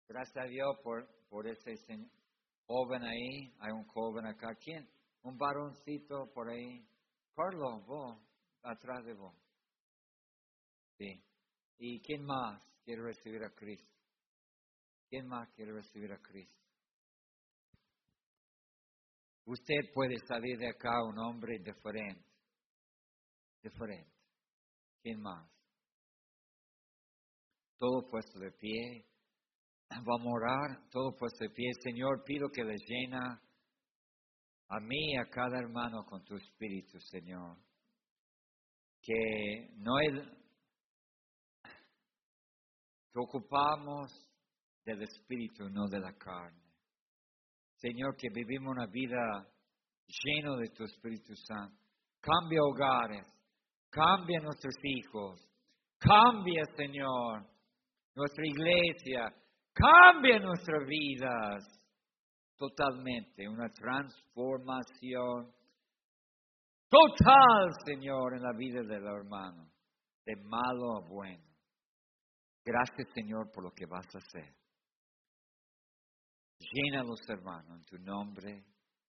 Gracias 0.07 0.45
a 0.45 0.47
Dios 0.47 0.75
por, 0.83 1.07
por 1.29 1.47
ese 1.47 1.75
joven 2.65 3.03
ahí. 3.03 3.53
Hay 3.59 3.71
un 3.71 3.85
joven 3.85 4.25
acá. 4.25 4.55
¿Quién? 4.55 4.89
Un 5.21 5.37
varoncito 5.37 6.31
por 6.33 6.49
ahí. 6.49 6.87
Carlos, 7.35 7.85
vos, 7.85 8.19
atrás 8.63 9.05
de 9.05 9.13
vos. 9.13 9.35
Sí. 10.97 11.23
¿Y 11.77 12.01
quién 12.01 12.25
más 12.25 12.59
quiere 12.83 13.03
recibir 13.03 13.43
a 13.43 13.51
Cristo? 13.51 13.95
¿Quién 15.07 15.27
más 15.27 15.47
quiere 15.51 15.73
recibir 15.73 16.11
a 16.11 16.17
Cristo? 16.17 16.66
Usted 19.47 19.91
puede 19.93 20.17
salir 20.27 20.57
de 20.57 20.67
acá 20.67 20.91
un 21.03 21.17
hombre 21.19 21.57
diferente 21.59 22.27
diferente. 23.61 24.11
¿Quién 25.01 25.21
más? 25.21 25.49
Todo 27.77 28.09
puesto 28.09 28.39
de 28.39 28.51
pie. 28.51 29.05
Vamos 29.89 30.27
a 30.27 30.35
orar, 30.35 30.89
todo 30.89 31.15
puesto 31.15 31.45
de 31.45 31.49
pie. 31.49 31.65
Señor, 31.81 32.23
pido 32.25 32.49
que 32.49 32.63
le 32.63 32.75
llena 32.75 33.41
a 34.67 34.79
mí 34.81 35.13
y 35.13 35.17
a 35.17 35.29
cada 35.29 35.59
hermano 35.59 36.03
con 36.05 36.23
tu 36.25 36.35
espíritu, 36.35 36.99
Señor. 36.99 37.57
Que 39.01 39.69
no 39.77 39.99
es 39.99 40.27
que 43.13 43.19
ocupamos 43.19 44.11
del 44.83 45.03
espíritu, 45.03 45.69
no 45.69 45.87
de 45.87 45.99
la 45.99 46.13
carne. 46.17 46.66
Señor, 47.77 48.15
que 48.15 48.29
vivimos 48.33 48.71
una 48.71 48.87
vida 48.87 49.47
llena 50.07 50.55
de 50.57 50.69
tu 50.69 50.83
Espíritu 50.83 51.35
Santo. 51.35 51.77
Cambia 52.19 52.59
hogares, 52.61 53.25
Cambia 53.89 54.39
nuestros 54.39 54.75
hijos. 54.83 55.41
Cambia, 55.97 56.63
Señor, 56.75 57.45
nuestra 58.15 58.45
iglesia. 58.45 59.33
Cambia 59.73 60.39
nuestras 60.39 60.85
vidas 60.87 61.63
totalmente. 62.57 63.47
Una 63.47 63.69
transformación 63.69 65.51
total, 66.89 67.71
Señor, 67.85 68.35
en 68.35 68.43
la 68.43 68.53
vida 68.55 68.81
del 68.81 69.05
hermano. 69.05 69.71
De 70.25 70.35
malo 70.43 70.97
a 70.97 71.07
bueno. 71.07 71.43
Gracias, 72.63 73.07
Señor, 73.13 73.49
por 73.51 73.63
lo 73.63 73.71
que 73.71 73.85
vas 73.85 74.05
a 74.13 74.17
hacer. 74.17 74.53
Llena 76.59 77.03
los 77.03 77.19
hermanos 77.29 77.79
en 77.79 77.85
tu 77.85 77.97
nombre, 78.03 78.65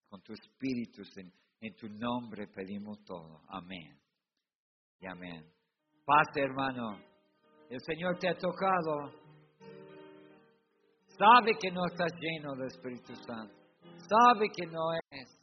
con 0.09 0.21
tu 0.23 0.33
espíritu, 0.33 1.03
en 1.61 1.75
tu 1.75 1.89
nombre 1.89 2.47
pedimos 2.49 3.03
todo. 3.05 3.43
Amén 3.49 3.99
y 5.01 5.07
amén. 5.07 5.45
Pase, 6.05 6.41
hermano. 6.41 6.99
El 7.71 7.81
Señor 7.81 8.19
te 8.19 8.29
ha 8.29 8.35
tocado. 8.35 9.13
Sabe 11.07 11.53
que 11.61 11.71
no 11.71 11.85
estás 11.87 12.13
lleno 12.19 12.55
del 12.55 12.69
Espíritu 12.69 13.15
Santo. 13.27 13.55
Sabe 13.83 14.47
que 14.55 14.67
no 14.67 14.93
es. 15.11 15.39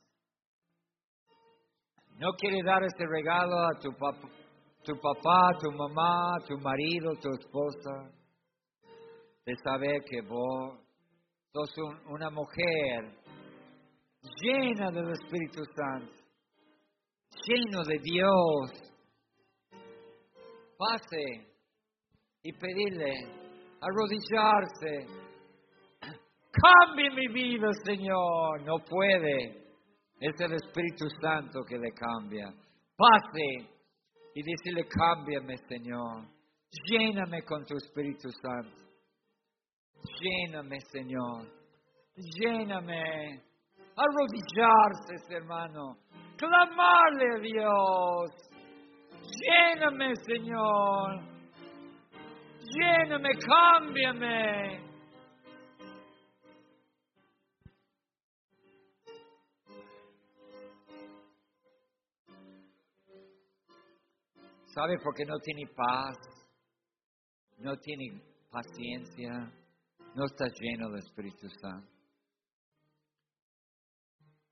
No 2.17 2.31
quiere 2.33 2.63
dar 2.63 2.81
este 2.83 3.05
regalo 3.05 3.55
a 3.57 3.79
tu, 3.79 3.89
tu 4.83 4.99
papá, 4.99 5.57
tu 5.59 5.71
mamá, 5.71 6.37
tu 6.47 6.57
marido, 6.59 7.11
tu 7.21 7.29
esposa. 7.29 8.11
De 9.45 9.53
saber 9.63 10.01
que 10.09 10.21
vos 10.21 10.84
sos 11.55 11.69
una 12.09 12.29
mujer 12.29 13.15
llena 14.41 14.91
del 14.91 15.11
Espíritu 15.11 15.63
Santo. 15.75 16.13
Lleno 17.47 17.83
de 17.83 17.97
Dios 18.01 18.71
pase 20.77 21.47
y 22.43 22.51
pedirle, 22.51 23.13
arrodillarse, 23.81 25.07
cambie 26.51 27.09
mi 27.11 27.27
vida, 27.33 27.67
Señor. 27.83 28.61
No 28.63 28.77
puede. 28.79 29.63
Es 30.19 30.39
el 30.39 30.53
Espíritu 30.53 31.09
Santo 31.21 31.61
que 31.67 31.77
le 31.77 31.91
cambia. 31.91 32.53
Pase 32.97 33.69
y 34.33 34.43
decirle, 34.43 34.87
cámbiame, 34.87 35.57
Señor. 35.69 36.25
Lléname 36.89 37.43
con 37.43 37.65
tu 37.65 37.75
Espíritu 37.75 38.29
Santo. 38.31 38.84
Lléname, 40.21 40.79
Señor. 40.91 41.45
Lléname. 42.15 43.41
Arrodillarse, 43.95 45.35
hermano. 45.35 45.97
Clamarle 46.37 47.35
a 47.35 47.39
Dios 47.39 48.45
Lléname, 49.25 50.15
Señor. 50.15 51.21
Lléname, 52.61 53.29
cámbiame. 53.39 54.85
¿Sabe 64.65 64.97
por 65.01 65.15
qué 65.15 65.25
no 65.25 65.37
tiene 65.39 65.67
paz? 65.73 66.17
No 67.59 67.77
tiene 67.77 68.21
paciencia. 68.51 69.49
No 70.15 70.23
está 70.23 70.45
lleno 70.47 70.89
del 70.91 70.99
Espíritu 70.99 71.49
Santo. 71.61 71.89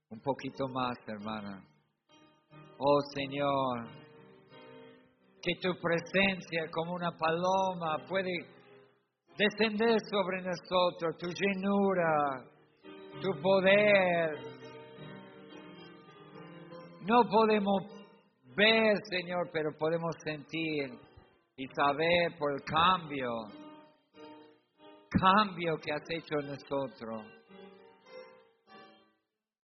Un 0.09 0.19
poquito 0.19 0.67
más, 0.67 0.97
hermana. 1.07 1.63
Oh 2.77 2.99
Señor, 3.15 3.87
que 5.41 5.55
tu 5.61 5.73
presencia 5.79 6.69
como 6.69 6.93
una 6.95 7.11
paloma 7.11 8.05
puede 8.09 8.31
descender 9.37 9.99
sobre 10.11 10.41
nosotros, 10.41 11.17
tu 11.17 11.27
llenura, 11.27 12.43
tu 13.21 13.41
poder. 13.41 14.37
No 17.07 17.23
podemos 17.29 17.83
ver, 18.53 18.97
Señor, 19.09 19.49
pero 19.53 19.71
podemos 19.77 20.13
sentir 20.25 20.91
y 21.55 21.67
saber 21.67 22.37
por 22.37 22.51
el 22.51 22.61
cambio, 22.63 23.62
cambio 25.19 25.77
que 25.77 25.91
has 25.91 26.03
hecho 26.09 26.39
en 26.39 26.47
nosotros, 26.47 27.21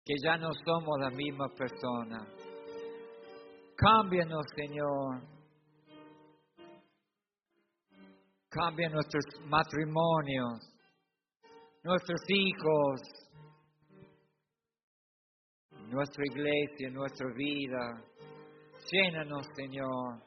que 0.06 0.14
ya 0.24 0.38
no 0.38 0.50
somos 0.66 1.00
la 1.00 1.10
misma 1.10 1.48
persona 1.50 2.28
Cámbianos, 3.78 4.44
Señor. 4.56 5.22
Cambia 8.50 8.90
nuestros 8.90 9.24
matrimonios, 9.46 10.74
nuestros 11.84 12.22
hijos, 12.28 13.02
nuestra 15.90 16.24
iglesia, 16.26 16.90
nuestra 16.90 17.28
vida. 17.36 18.04
Llénanos, 18.92 19.46
Señor. 19.56 20.27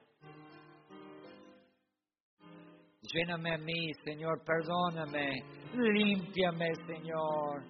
Lléname 3.03 3.55
a 3.55 3.59
mí, 3.59 3.93
Señor, 4.05 4.45
perdóname, 4.45 5.43
límpiame, 5.75 6.69
Señor. 6.87 7.63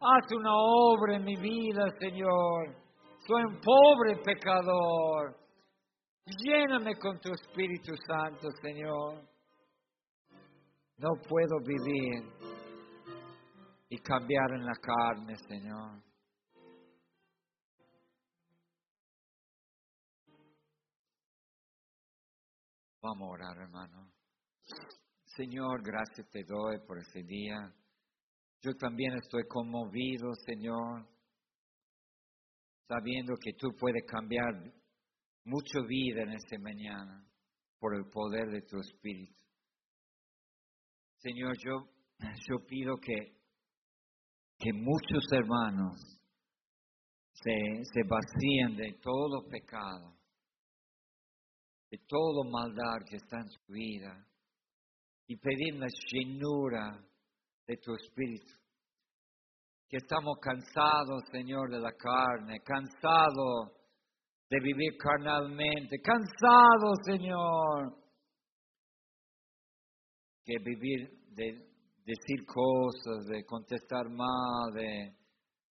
Haz 0.00 0.32
una 0.32 0.50
obra 0.54 1.16
en 1.16 1.24
mi 1.24 1.36
vida, 1.36 1.84
Señor. 2.00 2.74
Soy 3.26 3.42
un 3.44 3.60
pobre 3.60 4.16
pecador. 4.24 5.36
Lléname 6.24 6.96
con 6.96 7.20
tu 7.20 7.32
Espíritu 7.32 7.92
Santo, 8.06 8.48
Señor. 8.62 9.22
No 10.96 11.10
puedo 11.28 11.58
vivir 11.64 12.32
y 13.90 13.98
cambiar 13.98 14.52
en 14.52 14.64
la 14.64 14.74
carne, 14.80 15.36
Señor. 15.36 16.02
Vamos 23.02 23.28
a 23.28 23.32
orar, 23.32 23.56
hermano. 23.58 24.11
Señor, 25.36 25.82
gracias 25.82 26.28
te 26.30 26.44
doy 26.44 26.78
por 26.86 26.98
ese 26.98 27.22
día. 27.22 27.56
Yo 28.60 28.74
también 28.74 29.14
estoy 29.14 29.44
conmovido, 29.48 30.34
Señor, 30.46 31.08
sabiendo 32.86 33.34
que 33.40 33.54
tú 33.54 33.68
puedes 33.78 34.04
cambiar 34.06 34.52
mucha 35.44 35.80
vida 35.88 36.22
en 36.22 36.32
esta 36.32 36.58
mañana 36.58 37.26
por 37.78 37.96
el 37.96 38.04
poder 38.10 38.50
de 38.50 38.60
tu 38.62 38.78
Espíritu. 38.78 39.40
Señor, 41.16 41.56
yo, 41.64 41.88
yo 42.48 42.66
pido 42.66 42.96
que, 42.98 43.34
que 44.58 44.72
muchos 44.74 45.24
hermanos 45.32 45.98
se, 47.32 47.84
se 47.84 48.02
vacíen 48.06 48.76
de 48.76 48.98
todo 49.00 49.48
pecado, 49.48 50.14
de 51.90 51.98
todo 52.06 52.44
maldad 52.44 52.98
que 53.08 53.16
está 53.16 53.38
en 53.38 53.48
su 53.48 53.72
vida 53.72 54.28
y 55.32 55.36
pedir 55.36 55.76
la 55.76 55.86
llenura 56.10 57.02
de 57.66 57.76
tu 57.78 57.94
espíritu. 57.94 58.52
Que 59.88 59.96
estamos 59.96 60.36
cansados, 60.42 61.24
Señor, 61.30 61.70
de 61.70 61.80
la 61.80 61.92
carne, 61.92 62.60
cansados 62.60 63.72
de 64.50 64.60
vivir 64.60 64.98
carnalmente, 64.98 65.96
cansados, 66.02 66.98
Señor, 67.06 67.96
que 70.44 70.58
vivir 70.62 71.10
de 71.30 71.66
decir 72.04 72.44
cosas, 72.44 73.26
de 73.28 73.42
contestar 73.46 74.10
mal, 74.10 74.74
de 74.74 75.16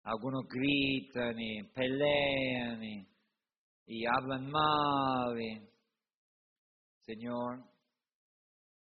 algunos 0.04 0.44
gritan 0.48 1.40
y 1.40 1.64
pelean 1.74 2.84
y, 2.84 3.08
y 3.88 4.06
hablan 4.06 4.52
mal. 4.52 5.36
Señor, 7.02 7.77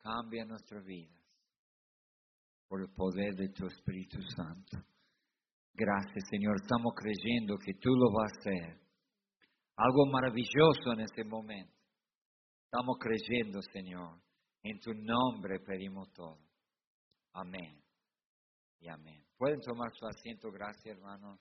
cambia 0.08 0.44
nuestras 0.46 0.84
vidas 0.84 1.18
por 2.66 2.80
el 2.80 2.88
poder 2.94 3.34
de 3.34 3.48
tu 3.50 3.66
Espíritu 3.66 4.18
Santo. 4.34 4.78
Gracias, 5.74 6.24
Señor. 6.30 6.56
Estamos 6.62 6.92
creyendo 6.96 7.56
que 7.58 7.74
tú 7.74 7.90
lo 7.90 8.10
vas 8.12 8.32
a 8.32 8.38
hacer. 8.40 8.80
Algo 9.76 10.06
maravilloso 10.06 10.92
en 10.92 11.00
este 11.00 11.24
momento. 11.24 11.72
Estamos 12.64 12.96
creyendo, 12.98 13.60
Señor. 13.72 14.20
En 14.62 14.80
tu 14.80 14.92
nombre 14.94 15.60
pedimos 15.60 16.12
todo. 16.12 16.38
Amén. 17.34 17.80
Y 18.80 18.88
amén. 18.88 19.22
Pueden 19.36 19.60
tomar 19.60 19.92
su 19.92 20.06
asiento. 20.06 20.50
Gracias, 20.50 20.86
hermano. 20.86 21.38